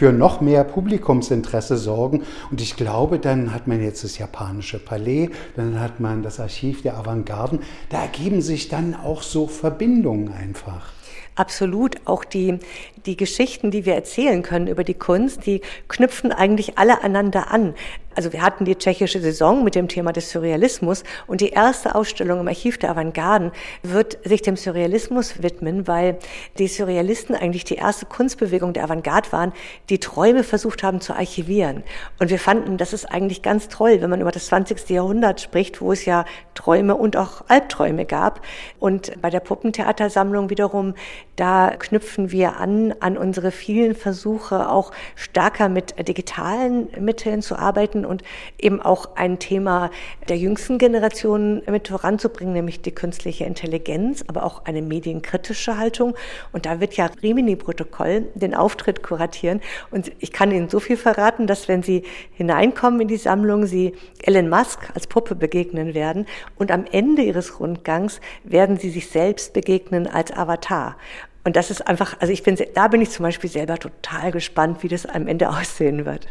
für 0.00 0.12
noch 0.12 0.40
mehr 0.40 0.64
Publikumsinteresse 0.64 1.76
sorgen. 1.76 2.22
Und 2.50 2.62
ich 2.62 2.74
glaube, 2.74 3.18
dann 3.18 3.52
hat 3.52 3.66
man 3.66 3.82
jetzt 3.82 4.02
das 4.02 4.16
japanische 4.16 4.78
Palais, 4.78 5.28
dann 5.56 5.78
hat 5.78 6.00
man 6.00 6.22
das 6.22 6.40
Archiv 6.40 6.80
der 6.80 6.96
Avantgarden. 6.96 7.58
Da 7.90 8.00
ergeben 8.00 8.40
sich 8.40 8.70
dann 8.70 8.94
auch 8.94 9.20
so 9.20 9.46
Verbindungen 9.46 10.32
einfach. 10.32 10.94
Absolut. 11.34 11.96
Auch 12.06 12.24
die, 12.24 12.60
die 13.04 13.18
Geschichten, 13.18 13.70
die 13.70 13.84
wir 13.84 13.94
erzählen 13.94 14.42
können 14.42 14.68
über 14.68 14.84
die 14.84 14.94
Kunst, 14.94 15.44
die 15.44 15.60
knüpfen 15.88 16.32
eigentlich 16.32 16.78
alle 16.78 17.04
einander 17.04 17.50
an. 17.50 17.74
Also 18.14 18.32
wir 18.32 18.42
hatten 18.42 18.64
die 18.64 18.76
tschechische 18.76 19.20
Saison 19.20 19.62
mit 19.62 19.74
dem 19.74 19.86
Thema 19.86 20.12
des 20.12 20.30
Surrealismus 20.30 21.04
und 21.26 21.40
die 21.40 21.50
erste 21.50 21.94
Ausstellung 21.94 22.40
im 22.40 22.48
Archiv 22.48 22.76
der 22.76 22.90
Avantgarden 22.90 23.52
wird 23.82 24.18
sich 24.24 24.42
dem 24.42 24.56
Surrealismus 24.56 25.42
widmen, 25.42 25.86
weil 25.86 26.18
die 26.58 26.66
Surrealisten 26.66 27.36
eigentlich 27.36 27.64
die 27.64 27.76
erste 27.76 28.06
Kunstbewegung 28.06 28.72
der 28.72 28.84
Avantgarde 28.84 29.30
waren, 29.32 29.52
die 29.88 30.00
Träume 30.00 30.42
versucht 30.42 30.82
haben 30.82 31.00
zu 31.00 31.14
archivieren. 31.14 31.84
Und 32.18 32.30
wir 32.30 32.38
fanden, 32.38 32.76
das 32.76 32.92
ist 32.92 33.06
eigentlich 33.06 33.42
ganz 33.42 33.68
toll, 33.68 34.00
wenn 34.00 34.10
man 34.10 34.20
über 34.20 34.32
das 34.32 34.46
20. 34.46 34.90
Jahrhundert 34.90 35.40
spricht, 35.40 35.80
wo 35.80 35.92
es 35.92 36.04
ja 36.04 36.24
Träume 36.54 36.96
und 36.96 37.16
auch 37.16 37.44
Albträume 37.48 38.06
gab. 38.06 38.40
Und 38.80 39.20
bei 39.22 39.30
der 39.30 39.40
Puppentheatersammlung 39.40 40.50
wiederum, 40.50 40.94
da 41.36 41.70
knüpfen 41.78 42.32
wir 42.32 42.56
an 42.56 42.92
an 43.00 43.16
unsere 43.16 43.50
vielen 43.50 43.94
Versuche, 43.94 44.68
auch 44.68 44.92
stärker 45.14 45.68
mit 45.68 45.94
digitalen 46.08 46.88
Mitteln 46.98 47.42
zu 47.42 47.56
arbeiten 47.56 47.99
und 48.04 48.22
eben 48.58 48.80
auch 48.80 49.16
ein 49.16 49.38
Thema 49.38 49.90
der 50.28 50.36
jüngsten 50.36 50.78
Generation 50.78 51.62
mit 51.70 51.88
voranzubringen, 51.88 52.54
nämlich 52.54 52.82
die 52.82 52.92
künstliche 52.92 53.44
Intelligenz, 53.44 54.24
aber 54.26 54.44
auch 54.44 54.64
eine 54.64 54.82
medienkritische 54.82 55.76
Haltung. 55.76 56.14
Und 56.52 56.66
da 56.66 56.80
wird 56.80 56.94
ja 56.94 57.10
Rimini-Protokoll 57.22 58.26
den 58.34 58.54
Auftritt 58.54 59.02
kuratieren. 59.02 59.60
Und 59.90 60.12
ich 60.18 60.32
kann 60.32 60.50
Ihnen 60.50 60.68
so 60.68 60.80
viel 60.80 60.96
verraten, 60.96 61.46
dass 61.46 61.68
wenn 61.68 61.82
Sie 61.82 62.04
hineinkommen 62.32 63.00
in 63.00 63.08
die 63.08 63.16
Sammlung, 63.16 63.66
Sie 63.66 63.94
Elon 64.22 64.48
Musk 64.48 64.90
als 64.94 65.06
Puppe 65.06 65.34
begegnen 65.34 65.94
werden 65.94 66.26
und 66.56 66.70
am 66.70 66.84
Ende 66.90 67.22
Ihres 67.22 67.60
Rundgangs 67.60 68.20
werden 68.44 68.78
Sie 68.78 68.90
sich 68.90 69.08
selbst 69.08 69.52
begegnen 69.52 70.06
als 70.06 70.32
Avatar. 70.32 70.96
Und 71.44 71.56
das 71.56 71.70
ist 71.70 71.86
einfach, 71.86 72.16
also 72.20 72.32
ich 72.32 72.42
bin, 72.42 72.56
da 72.74 72.88
bin 72.88 73.00
ich 73.00 73.10
zum 73.10 73.24
Beispiel 73.24 73.48
selber 73.48 73.78
total 73.78 74.30
gespannt, 74.30 74.82
wie 74.82 74.88
das 74.88 75.06
am 75.06 75.26
Ende 75.26 75.48
aussehen 75.58 76.04
wird. 76.04 76.28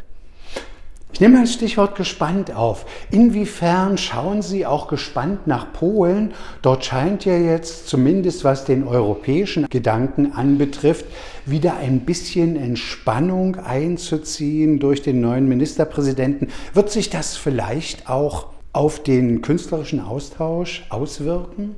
Ich 1.12 1.19
nehme 1.19 1.41
das 1.41 1.54
Stichwort 1.54 1.95
gespannt 1.95 2.56
auf. 2.56 2.86
Inwiefern 3.10 3.98
schauen 3.98 4.43
Sie 4.43 4.65
auch 4.65 4.88
gespannt 4.88 5.48
nach 5.48 5.74
Polen? 5.74 6.34
Dort 6.62 6.86
scheint 6.86 7.26
ja 7.26 7.36
jetzt, 7.36 7.89
zumindest 7.89 8.43
was 8.43 8.63
den 8.63 8.88
europäischen 8.88 9.67
Gedanken 9.69 10.34
anbetrifft, 10.34 11.06
wieder 11.45 11.78
ein 11.78 12.02
bisschen 12.02 12.56
Entspannung 12.56 13.56
einzuziehen 13.56 14.80
durch 14.80 15.02
den 15.02 15.19
neuen 15.19 15.50
Ministerpräsidenten. 15.50 16.50
Wird 16.74 16.91
sich 16.91 17.10
das 17.10 17.36
vielleicht 17.36 18.08
auch 18.08 18.48
auf 18.72 19.02
den 19.02 19.41
künstlerischen 19.41 20.00
Austausch 20.00 20.86
auswirken? 20.89 21.76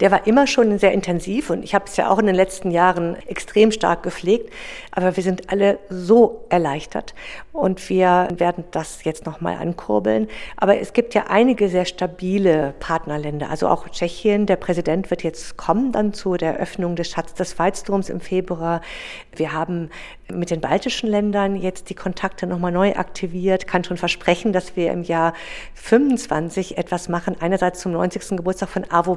Der 0.00 0.10
war 0.10 0.26
immer 0.26 0.46
schon 0.46 0.78
sehr 0.78 0.92
intensiv 0.92 1.50
und 1.50 1.62
ich 1.62 1.74
habe 1.74 1.84
es 1.86 1.96
ja 1.96 2.10
auch 2.10 2.18
in 2.18 2.26
den 2.26 2.34
letzten 2.34 2.70
Jahren 2.70 3.16
extrem 3.26 3.70
stark 3.70 4.02
gepflegt. 4.02 4.52
Aber 4.90 5.16
wir 5.16 5.22
sind 5.22 5.50
alle 5.50 5.78
so 5.88 6.44
erleichtert 6.48 7.14
und 7.52 7.88
wir 7.88 8.28
werden 8.36 8.64
das 8.70 9.04
jetzt 9.04 9.26
nochmal 9.26 9.56
ankurbeln. 9.56 10.28
Aber 10.56 10.78
es 10.78 10.92
gibt 10.92 11.14
ja 11.14 11.24
einige 11.28 11.68
sehr 11.68 11.84
stabile 11.84 12.74
Partnerländer, 12.80 13.50
also 13.50 13.68
auch 13.68 13.88
Tschechien. 13.88 14.46
Der 14.46 14.56
Präsident 14.56 15.10
wird 15.10 15.22
jetzt 15.22 15.56
kommen 15.56 15.92
dann 15.92 16.12
zu 16.12 16.36
der 16.36 16.54
Eröffnung 16.54 16.96
des 16.96 17.10
Schatz 17.10 17.34
des 17.34 17.58
Weizturms 17.58 18.08
im 18.08 18.20
Februar. 18.20 18.80
Wir 19.34 19.52
haben 19.52 19.90
mit 20.32 20.50
den 20.50 20.60
baltischen 20.60 21.08
Ländern 21.08 21.56
jetzt 21.56 21.90
die 21.90 21.94
Kontakte 21.94 22.46
nochmal 22.46 22.72
neu 22.72 22.94
aktiviert, 22.94 23.66
kann 23.66 23.84
schon 23.84 23.96
versprechen, 23.96 24.52
dass 24.52 24.76
wir 24.76 24.90
im 24.90 25.02
Jahr 25.02 25.34
25 25.74 26.78
etwas 26.78 27.08
machen. 27.08 27.36
Einerseits 27.40 27.80
zum 27.80 27.92
90. 27.92 28.36
Geburtstag 28.36 28.68
von 28.68 28.90
Avo 28.90 29.16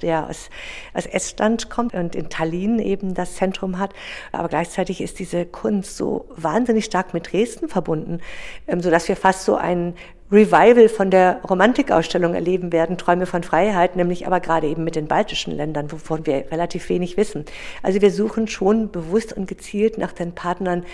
Der 0.00 0.28
aus, 0.28 0.50
aus 0.94 1.06
Estland 1.06 1.70
kommt 1.70 1.94
und 1.94 2.14
in 2.14 2.28
Tallinn 2.28 2.78
eben 2.78 3.14
das 3.14 3.36
Zentrum 3.36 3.78
hat. 3.78 3.92
Aber 4.32 4.48
gleichzeitig 4.48 5.00
ist 5.00 5.18
diese 5.18 5.46
Kunst 5.46 5.96
so 5.96 6.26
wahnsinnig 6.36 6.84
stark 6.84 7.14
mit 7.14 7.32
Dresden 7.32 7.68
verbunden, 7.68 8.20
ähm, 8.66 8.80
so 8.80 8.90
dass 8.90 9.08
wir 9.08 9.16
fast 9.16 9.44
so 9.44 9.56
ein 9.56 9.94
Revival 10.32 10.88
von 10.88 11.10
der 11.10 11.42
Romantikausstellung 11.48 12.34
erleben 12.34 12.72
werden, 12.72 12.96
Träume 12.96 13.26
von 13.26 13.42
Freiheit, 13.42 13.96
nämlich 13.96 14.26
aber 14.26 14.40
gerade 14.40 14.66
eben 14.66 14.82
mit 14.82 14.96
den 14.96 15.06
baltischen 15.06 15.54
Ländern, 15.54 15.92
wovon 15.92 16.24
wir 16.26 16.50
relativ 16.50 16.88
wenig 16.88 17.18
wissen. 17.18 17.44
Also 17.82 18.00
wir 18.00 18.10
suchen 18.10 18.48
schon 18.48 18.90
bewusst 18.90 19.34
und 19.34 19.46
gezielt 19.46 19.98
nach 19.98 20.12
den 20.12 20.32
Partnern, 20.34 20.84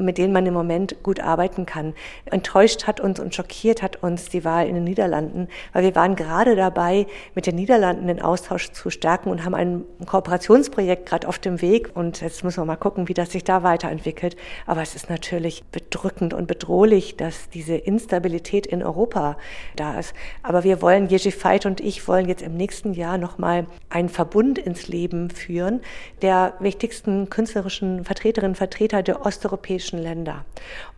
mit 0.00 0.18
denen 0.18 0.32
man 0.32 0.46
im 0.46 0.54
Moment 0.54 1.02
gut 1.02 1.20
arbeiten 1.20 1.66
kann. 1.66 1.94
Enttäuscht 2.26 2.86
hat 2.86 3.00
uns 3.00 3.20
und 3.20 3.34
schockiert 3.34 3.82
hat 3.82 4.02
uns 4.02 4.28
die 4.28 4.44
Wahl 4.44 4.66
in 4.66 4.74
den 4.74 4.84
Niederlanden, 4.84 5.48
weil 5.72 5.82
wir 5.82 5.94
waren 5.94 6.16
gerade 6.16 6.56
dabei, 6.56 7.06
mit 7.34 7.46
den 7.46 7.56
Niederlanden 7.56 8.06
den 8.06 8.22
Austausch 8.22 8.70
zu 8.72 8.90
stärken 8.90 9.30
und 9.30 9.44
haben 9.44 9.54
ein 9.54 9.84
Kooperationsprojekt 10.06 11.06
gerade 11.06 11.28
auf 11.28 11.38
dem 11.38 11.60
Weg. 11.60 11.90
Und 11.94 12.20
jetzt 12.20 12.44
müssen 12.44 12.60
wir 12.60 12.64
mal 12.64 12.76
gucken, 12.76 13.08
wie 13.08 13.14
das 13.14 13.32
sich 13.32 13.44
da 13.44 13.62
weiterentwickelt. 13.62 14.36
Aber 14.66 14.82
es 14.82 14.94
ist 14.94 15.10
natürlich 15.10 15.64
bedrückend 15.64 16.34
und 16.34 16.46
bedrohlich, 16.46 17.16
dass 17.16 17.48
diese 17.48 17.76
Instabilität 17.76 18.66
in 18.66 18.82
Europa 18.82 19.36
da 19.76 19.98
ist. 19.98 20.14
Aber 20.42 20.64
wir 20.64 20.82
wollen, 20.82 21.08
Jerzy 21.08 21.32
Veit 21.32 21.66
und 21.66 21.80
ich 21.80 22.06
wollen 22.08 22.28
jetzt 22.28 22.42
im 22.42 22.56
nächsten 22.56 22.92
Jahr 22.92 23.18
nochmal 23.18 23.66
einen 23.88 24.08
Verbund 24.08 24.58
ins 24.58 24.88
Leben 24.88 25.30
führen, 25.30 25.80
der 26.22 26.54
wichtigsten 26.60 27.30
künstlerischen 27.30 28.04
Vertreterinnen 28.04 28.52
und 28.52 28.56
Vertreter 28.56 29.02
der 29.02 29.24
osteuropäischen 29.24 29.87
europäischen 29.88 29.98
Länder. 29.98 30.44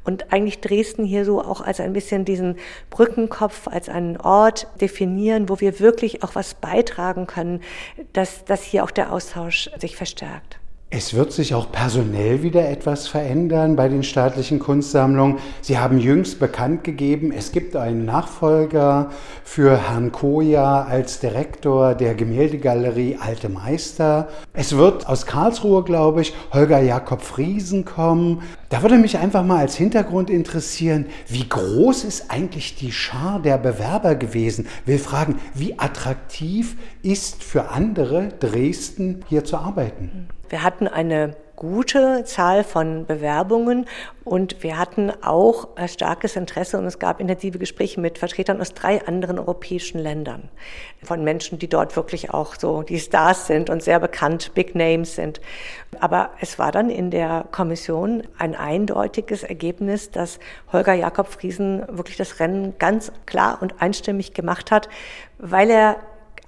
Und 0.05 0.33
eigentlich 0.33 0.61
Dresden 0.61 1.05
hier 1.05 1.25
so 1.25 1.43
auch 1.43 1.61
als 1.61 1.81
ein 1.81 1.93
bisschen 1.93 2.25
diesen 2.25 2.57
Brückenkopf, 2.91 3.69
als 3.69 3.89
einen 3.89 4.17
Ort 4.17 4.67
definieren, 4.81 5.49
wo 5.49 5.61
wir 5.61 5.81
wirklich 5.81 6.23
auch 6.23 6.35
was 6.35 6.55
beitragen 6.55 7.27
können, 7.27 7.61
dass, 8.13 8.45
dass 8.45 8.63
hier 8.63 8.85
auch 8.85 8.91
der 8.91 9.13
Austausch 9.13 9.71
sich 9.79 9.97
verstärkt. 9.97 10.60
Es 10.93 11.15
wird 11.15 11.31
sich 11.31 11.55
auch 11.55 11.71
personell 11.71 12.43
wieder 12.43 12.69
etwas 12.69 13.07
verändern 13.07 13.77
bei 13.77 13.89
den 13.89 14.03
staatlichen 14.03 14.59
Kunstsammlungen. 14.59 15.39
Sie 15.61 15.79
haben 15.79 16.01
jüngst 16.01 16.41
bekannt 16.41 16.83
gegeben, 16.83 17.31
es 17.31 17.53
gibt 17.53 17.77
einen 17.77 18.05
Nachfolger 18.05 19.11
für 19.45 19.77
Herrn 19.89 20.11
Koja 20.11 20.83
als 20.83 21.21
Direktor 21.21 21.95
der 21.95 22.17
Gemäldegalerie 22.17 23.19
Alte 23.21 23.49
Meister. 23.49 24.31
Es 24.53 24.77
wird 24.77 25.07
aus 25.07 25.27
Karlsruhe, 25.27 25.85
glaube 25.85 26.23
ich, 26.23 26.35
Holger 26.53 26.81
Jakob 26.81 27.23
Friesen 27.23 27.85
kommen. 27.85 28.43
Da 28.69 28.83
würde 28.83 28.99
mich 28.99 29.17
einfach 29.17 29.45
mal 29.45 29.59
als 29.59 29.77
Hintergrund 29.77 30.29
interessieren, 30.29 31.07
wie 31.29 31.49
groß 31.49 32.03
ist 32.03 32.33
eigentlich 32.33 32.75
die 32.75 32.91
Schar 32.91 33.39
der 33.39 33.59
Bewerber 33.59 34.17
gewesen? 34.17 34.67
Will 34.87 34.99
fragen, 34.99 35.37
wie 35.55 35.79
attraktiv 35.79 36.75
ist 37.03 37.45
für 37.45 37.69
andere 37.69 38.31
Dresden 38.41 39.25
hier 39.29 39.45
zu 39.45 39.57
arbeiten? 39.57 40.27
Wir 40.51 40.65
hatten 40.65 40.89
eine 40.89 41.37
gute 41.55 42.25
Zahl 42.25 42.65
von 42.65 43.07
Bewerbungen 43.07 43.87
und 44.25 44.65
wir 44.65 44.79
hatten 44.79 45.13
auch 45.23 45.69
starkes 45.87 46.35
Interesse 46.35 46.77
und 46.77 46.87
es 46.87 46.99
gab 46.99 47.21
intensive 47.21 47.59
Gespräche 47.59 48.01
mit 48.01 48.19
Vertretern 48.19 48.61
aus 48.61 48.75
drei 48.75 49.07
anderen 49.07 49.39
europäischen 49.39 50.01
Ländern. 50.01 50.49
Von 51.05 51.23
Menschen, 51.23 51.61
die 51.61 51.69
dort 51.69 51.95
wirklich 51.95 52.35
auch 52.35 52.57
so 52.59 52.83
die 52.83 52.99
Stars 52.99 53.47
sind 53.47 53.71
und 53.71 53.81
sehr 53.81 54.01
bekannt, 54.01 54.53
Big 54.55 54.75
Names 54.75 55.15
sind. 55.15 55.41
Aber 56.01 56.31
es 56.41 56.59
war 56.59 56.73
dann 56.73 56.91
in 56.91 57.13
der 57.13 57.47
Kommission 57.53 58.25
ein 58.37 58.57
eindeutiges 58.57 59.45
Ergebnis, 59.45 60.11
dass 60.11 60.41
Holger 60.73 60.95
Jakob 60.95 61.29
Friesen 61.29 61.85
wirklich 61.89 62.17
das 62.17 62.41
Rennen 62.41 62.75
ganz 62.79 63.13
klar 63.25 63.59
und 63.61 63.81
einstimmig 63.81 64.35
gemacht 64.35 64.73
hat, 64.73 64.89
weil 65.39 65.71
er 65.71 65.97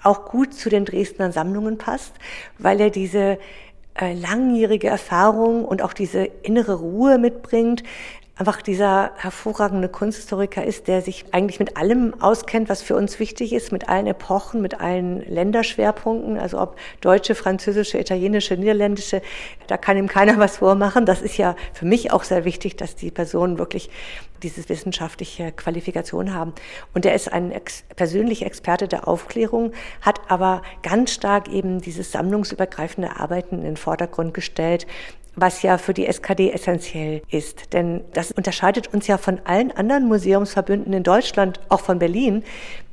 auch 0.03 0.25
gut 0.25 0.55
zu 0.55 0.69
den 0.69 0.85
Dresdner 0.85 1.31
Sammlungen 1.31 1.79
passt, 1.79 2.15
weil 2.59 2.81
er 2.81 2.91
diese 2.91 3.19
äh, 3.19 3.39
langjährige 4.01 4.89
Erfahrung 4.89 5.65
und 5.65 5.83
auch 5.83 5.93
diese 5.93 6.25
innere 6.25 6.75
Ruhe 6.75 7.19
mitbringt, 7.19 7.83
einfach 8.43 8.61
dieser 8.61 9.13
hervorragende 9.19 9.89
Kunsthistoriker 9.89 10.65
ist, 10.65 10.89
der 10.89 11.01
sich 11.01 11.27
eigentlich 11.31 11.61
mit 11.61 11.77
allem 11.77 12.21
auskennt, 12.21 12.69
was 12.69 12.83
für 12.83 12.97
uns 12.97 13.21
wichtig 13.21 13.53
ist, 13.53 13.71
mit 13.71 13.89
allen 13.89 14.09
Epochen, 14.09 14.61
mit 14.61 14.81
allen 14.81 15.21
Länderschwerpunkten, 15.21 16.37
also 16.37 16.61
ob 16.61 16.77
deutsche, 17.01 17.37
französische, 17.37 18.01
italienische, 18.01 18.57
niederländische, 18.57 19.23
da 19.69 19.77
kann 19.77 19.97
ihm 19.97 20.09
keiner 20.09 20.39
was 20.41 20.57
vormachen. 20.57 21.07
Das 21.07 21.23
ist 21.23 21.37
ja 21.37 21.55
für 21.73 21.87
mich 21.87 22.11
auch 22.11 22.25
sehr 22.25 22.45
wichtig, 22.45 22.75
dass 22.75 22.97
die 22.97 23.13
Personen 23.13 23.59
wirklich 23.59 23.91
diese 24.43 24.69
wissenschaftliche 24.69 25.53
Qualifikation 25.53 26.35
haben. 26.35 26.53
Und 26.95 27.07
er 27.07 27.15
ist 27.15 27.33
ein 27.33 27.53
ex 27.53 27.85
persönlicher 27.95 28.47
Experte 28.47 28.89
der 28.89 29.07
Aufklärung, 29.07 29.71
hat 30.01 30.21
aber 30.27 30.63
ganz 30.83 31.13
stark 31.13 31.49
eben 31.49 31.81
dieses 31.81 32.11
sammlungsübergreifende 32.11 33.21
Arbeiten 33.21 33.59
in 33.59 33.63
den 33.63 33.77
Vordergrund 33.77 34.35
gestellt, 34.35 34.89
was 35.35 35.63
ja 35.63 35.79
für 35.79 35.95
die 35.95 36.07
SKD 36.07 36.51
essentiell 36.53 37.23
ist. 37.31 37.73
Denn 37.73 38.03
das 38.13 38.33
unterscheidet 38.33 38.93
uns 38.93 39.07
ja 39.07 39.19
von 39.19 39.41
allen 39.45 39.71
anderen 39.73 40.07
Museumsverbünden 40.09 40.93
in 40.93 41.03
Deutschland, 41.03 41.61
auch 41.69 41.81
von 41.81 41.99
Berlin, 41.99 42.45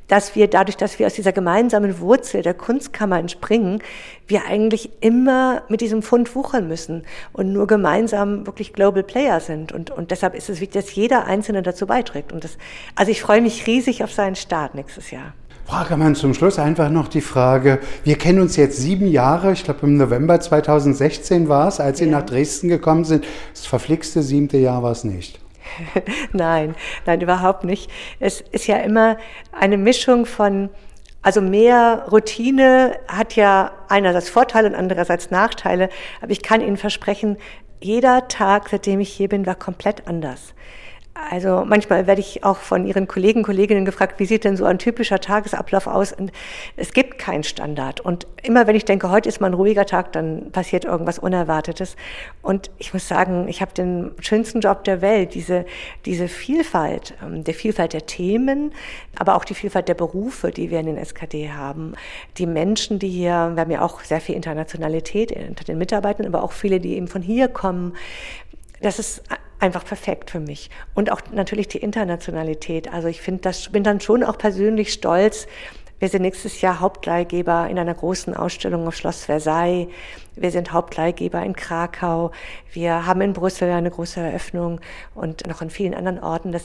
dass 0.09 0.35
wir 0.35 0.47
dadurch, 0.47 0.75
dass 0.75 0.99
wir 0.99 1.05
aus 1.05 1.13
dieser 1.13 1.31
gemeinsamen 1.31 1.99
Wurzel 1.99 2.41
der 2.41 2.55
Kunstkammer 2.55 3.19
entspringen, 3.19 3.81
wir 4.27 4.45
eigentlich 4.45 4.89
immer 5.01 5.61
mit 5.69 5.81
diesem 5.81 6.01
Fund 6.01 6.35
wuchern 6.35 6.67
müssen 6.67 7.03
und 7.31 7.53
nur 7.53 7.67
gemeinsam 7.67 8.45
wirklich 8.45 8.73
Global 8.73 9.03
Player 9.03 9.39
sind. 9.39 9.71
Und, 9.71 9.91
und 9.91 10.11
deshalb 10.11 10.33
ist 10.33 10.49
es 10.49 10.59
wichtig, 10.59 10.81
dass 10.81 10.95
jeder 10.95 11.25
Einzelne 11.25 11.61
dazu 11.61 11.85
beiträgt. 11.85 12.33
Und 12.33 12.43
das, 12.43 12.57
also 12.95 13.11
ich 13.11 13.21
freue 13.21 13.41
mich 13.41 13.67
riesig 13.67 14.03
auf 14.03 14.11
seinen 14.11 14.35
Start 14.35 14.73
nächstes 14.73 15.11
Jahr. 15.11 15.33
Frau 15.69 15.81
Ackermann, 15.81 16.15
zum 16.15 16.33
Schluss 16.33 16.57
einfach 16.57 16.89
noch 16.89 17.07
die 17.07 17.21
Frage, 17.21 17.77
wir 18.03 18.17
kennen 18.17 18.41
uns 18.41 18.55
jetzt 18.55 18.77
sieben 18.77 19.05
Jahre, 19.05 19.51
ich 19.51 19.63
glaube 19.63 19.81
im 19.83 19.97
November 19.97 20.39
2016 20.39 21.47
war 21.47 21.67
es, 21.67 21.79
als 21.79 21.99
Sie 21.99 22.05
ja. 22.05 22.11
nach 22.11 22.25
Dresden 22.25 22.69
gekommen 22.69 23.05
sind. 23.05 23.23
Das 23.53 23.67
verflixte 23.67 24.23
siebte 24.23 24.57
Jahr 24.57 24.81
war 24.81 24.91
es 24.91 25.03
nicht. 25.03 25.39
nein, 26.33 26.73
nein, 27.05 27.21
überhaupt 27.21 27.65
nicht. 27.65 27.91
Es 28.19 28.41
ist 28.41 28.65
ja 28.65 28.77
immer 28.77 29.17
eine 29.51 29.77
Mischung 29.77 30.25
von, 30.25 30.69
also 31.21 31.39
mehr 31.39 32.07
Routine 32.11 32.95
hat 33.07 33.35
ja 33.35 33.71
einerseits 33.89 34.27
Vorteile 34.27 34.69
und 34.69 34.75
andererseits 34.75 35.29
Nachteile, 35.29 35.89
aber 36.19 36.31
ich 36.31 36.41
kann 36.41 36.61
Ihnen 36.61 36.77
versprechen, 36.77 37.37
jeder 37.79 38.27
Tag, 38.27 38.69
seitdem 38.69 39.01
ich 39.01 39.09
hier 39.13 39.29
bin, 39.29 39.45
war 39.45 39.53
komplett 39.53 40.07
anders. 40.07 40.55
Also 41.29 41.65
manchmal 41.65 42.07
werde 42.07 42.21
ich 42.21 42.43
auch 42.43 42.57
von 42.57 42.85
Ihren 42.85 43.07
Kollegen, 43.07 43.43
Kolleginnen 43.43 43.83
gefragt, 43.83 44.19
wie 44.19 44.25
sieht 44.25 44.45
denn 44.45 44.55
so 44.55 44.65
ein 44.65 44.79
typischer 44.79 45.19
Tagesablauf 45.19 45.85
aus? 45.87 46.13
Und 46.13 46.31
es 46.77 46.93
gibt 46.93 47.17
keinen 47.17 47.43
Standard. 47.43 47.99
Und 47.99 48.25
immer 48.41 48.67
wenn 48.67 48.75
ich 48.75 48.85
denke, 48.85 49.09
heute 49.11 49.27
ist 49.27 49.41
mal 49.41 49.47
ein 49.47 49.53
ruhiger 49.53 49.85
Tag, 49.85 50.13
dann 50.13 50.51
passiert 50.51 50.85
irgendwas 50.85 51.19
Unerwartetes. 51.19 51.97
Und 52.41 52.71
ich 52.77 52.93
muss 52.93 53.07
sagen, 53.07 53.47
ich 53.47 53.61
habe 53.61 53.73
den 53.73 54.11
schönsten 54.21 54.61
Job 54.61 54.83
der 54.85 55.01
Welt, 55.01 55.33
diese, 55.33 55.65
diese 56.05 56.27
Vielfalt, 56.27 57.15
ähm, 57.23 57.43
der 57.43 57.53
Vielfalt 57.53 57.93
der 57.93 58.05
Themen, 58.05 58.71
aber 59.17 59.35
auch 59.35 59.43
die 59.43 59.55
Vielfalt 59.55 59.89
der 59.89 59.95
Berufe, 59.95 60.51
die 60.51 60.71
wir 60.71 60.79
in 60.79 60.85
den 60.85 60.97
SKD 60.97 61.51
haben. 61.51 61.93
Die 62.37 62.45
Menschen, 62.45 62.97
die 62.97 63.09
hier, 63.09 63.51
wir 63.53 63.61
haben 63.61 63.71
ja 63.71 63.81
auch 63.81 64.01
sehr 64.01 64.21
viel 64.21 64.35
Internationalität 64.35 65.31
unter 65.31 65.65
den 65.65 65.77
Mitarbeitern, 65.77 66.25
aber 66.25 66.43
auch 66.43 66.53
viele, 66.53 66.79
die 66.79 66.95
eben 66.95 67.07
von 67.07 67.21
hier 67.21 67.49
kommen. 67.49 67.95
Das 68.81 68.97
ist 68.99 69.23
einfach 69.59 69.85
perfekt 69.85 70.31
für 70.31 70.39
mich. 70.39 70.69
Und 70.93 71.11
auch 71.11 71.21
natürlich 71.31 71.67
die 71.67 71.79
Internationalität. 71.79 72.91
Also 72.91 73.07
ich 73.07 73.21
finde 73.21 73.41
das, 73.41 73.69
bin 73.69 73.83
dann 73.83 73.99
schon 73.99 74.23
auch 74.23 74.37
persönlich 74.37 74.93
stolz. 74.93 75.47
Wir 75.99 76.07
sind 76.07 76.21
nächstes 76.21 76.61
Jahr 76.61 76.79
Hauptleihgeber 76.79 77.67
in 77.69 77.77
einer 77.77 77.93
großen 77.93 78.33
Ausstellung 78.33 78.87
auf 78.87 78.95
Schloss 78.95 79.25
Versailles. 79.25 79.89
Wir 80.35 80.51
sind 80.51 80.71
Hauptleihgeber 80.71 81.43
in 81.43 81.53
Krakau. 81.55 82.31
Wir 82.71 83.05
haben 83.05 83.19
in 83.19 83.33
Brüssel 83.33 83.69
eine 83.69 83.91
große 83.91 84.21
Eröffnung 84.21 84.79
und 85.13 85.45
noch 85.45 85.61
in 85.61 85.69
vielen 85.69 85.93
anderen 85.93 86.19
Orten. 86.19 86.53
Das, 86.53 86.63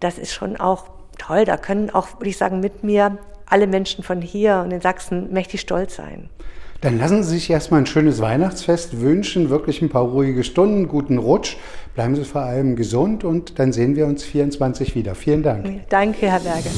das 0.00 0.18
ist 0.18 0.34
schon 0.34 0.58
auch 0.58 0.90
toll. 1.18 1.46
Da 1.46 1.56
können 1.56 1.88
auch, 1.88 2.18
würde 2.18 2.28
ich 2.28 2.36
sagen, 2.36 2.60
mit 2.60 2.84
mir 2.84 3.18
alle 3.46 3.66
Menschen 3.66 4.04
von 4.04 4.20
hier 4.20 4.60
und 4.62 4.70
in 4.70 4.82
Sachsen 4.82 5.32
mächtig 5.32 5.62
stolz 5.62 5.96
sein. 5.96 6.28
Dann 6.84 6.98
lassen 6.98 7.22
Sie 7.22 7.30
sich 7.30 7.48
erstmal 7.48 7.80
ein 7.80 7.86
schönes 7.86 8.20
Weihnachtsfest 8.20 9.00
wünschen, 9.00 9.48
wirklich 9.48 9.80
ein 9.80 9.88
paar 9.88 10.02
ruhige 10.02 10.44
Stunden, 10.44 10.86
guten 10.86 11.16
Rutsch. 11.16 11.56
Bleiben 11.94 12.14
Sie 12.14 12.24
vor 12.24 12.42
allem 12.42 12.76
gesund 12.76 13.24
und 13.24 13.58
dann 13.58 13.72
sehen 13.72 13.96
wir 13.96 14.04
uns 14.04 14.22
24 14.22 14.94
wieder. 14.94 15.14
Vielen 15.14 15.42
Dank. 15.42 15.88
Danke, 15.88 16.30
Herr 16.30 16.40
Berger. 16.40 16.68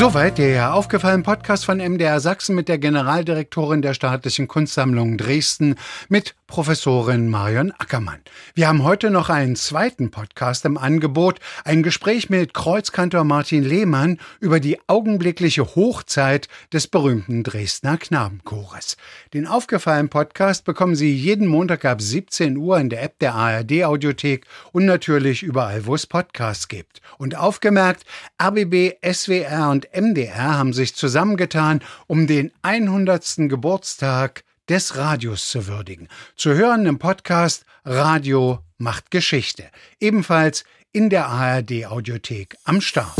Soweit 0.00 0.38
der 0.38 0.72
aufgefallene 0.72 1.24
Podcast 1.24 1.66
von 1.66 1.76
MDR 1.76 2.20
Sachsen 2.20 2.54
mit 2.54 2.68
der 2.68 2.78
Generaldirektorin 2.78 3.82
der 3.82 3.92
Staatlichen 3.92 4.48
Kunstsammlung 4.48 5.18
Dresden 5.18 5.74
mit 6.08 6.34
Professorin 6.46 7.28
Marion 7.28 7.70
Ackermann. 7.78 8.18
Wir 8.54 8.66
haben 8.66 8.82
heute 8.82 9.10
noch 9.10 9.28
einen 9.28 9.54
zweiten 9.56 10.10
Podcast 10.10 10.64
im 10.64 10.78
Angebot, 10.78 11.38
ein 11.64 11.84
Gespräch 11.84 12.28
mit 12.28 12.54
Kreuzkantor 12.54 13.24
Martin 13.24 13.62
Lehmann 13.62 14.18
über 14.40 14.58
die 14.58 14.78
augenblickliche 14.88 15.76
Hochzeit 15.76 16.48
des 16.72 16.88
berühmten 16.88 17.44
Dresdner 17.44 17.98
Knabenchores. 17.98 18.96
Den 19.32 19.46
aufgefallenen 19.46 20.08
Podcast 20.08 20.64
bekommen 20.64 20.96
Sie 20.96 21.14
jeden 21.14 21.46
Montag 21.46 21.84
ab 21.84 22.02
17 22.02 22.56
Uhr 22.56 22.78
in 22.80 22.88
der 22.88 23.02
App 23.02 23.18
der 23.20 23.34
ARD 23.34 23.84
Audiothek 23.84 24.46
und 24.72 24.86
natürlich 24.86 25.44
überall, 25.44 25.86
wo 25.86 25.94
es 25.94 26.06
Podcasts 26.06 26.66
gibt. 26.66 27.00
Und 27.18 27.36
aufgemerkt, 27.36 28.04
RBB, 28.42 28.94
SWR 29.04 29.70
und 29.70 29.89
MDR 29.92 30.58
haben 30.58 30.72
sich 30.72 30.94
zusammengetan, 30.94 31.80
um 32.06 32.26
den 32.26 32.52
100. 32.62 33.48
Geburtstag 33.48 34.44
des 34.68 34.96
Radios 34.96 35.48
zu 35.48 35.66
würdigen. 35.66 36.08
Zu 36.36 36.54
hören 36.54 36.86
im 36.86 36.98
Podcast 36.98 37.64
Radio 37.84 38.60
macht 38.78 39.10
Geschichte. 39.10 39.64
Ebenfalls 39.98 40.64
in 40.92 41.10
der 41.10 41.26
ARD 41.26 41.86
Audiothek 41.86 42.56
am 42.64 42.80
Start. 42.80 43.18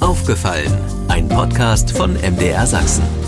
Aufgefallen. 0.00 0.72
Ein 1.08 1.28
Podcast 1.28 1.96
von 1.96 2.14
MDR 2.14 2.66
Sachsen. 2.66 3.19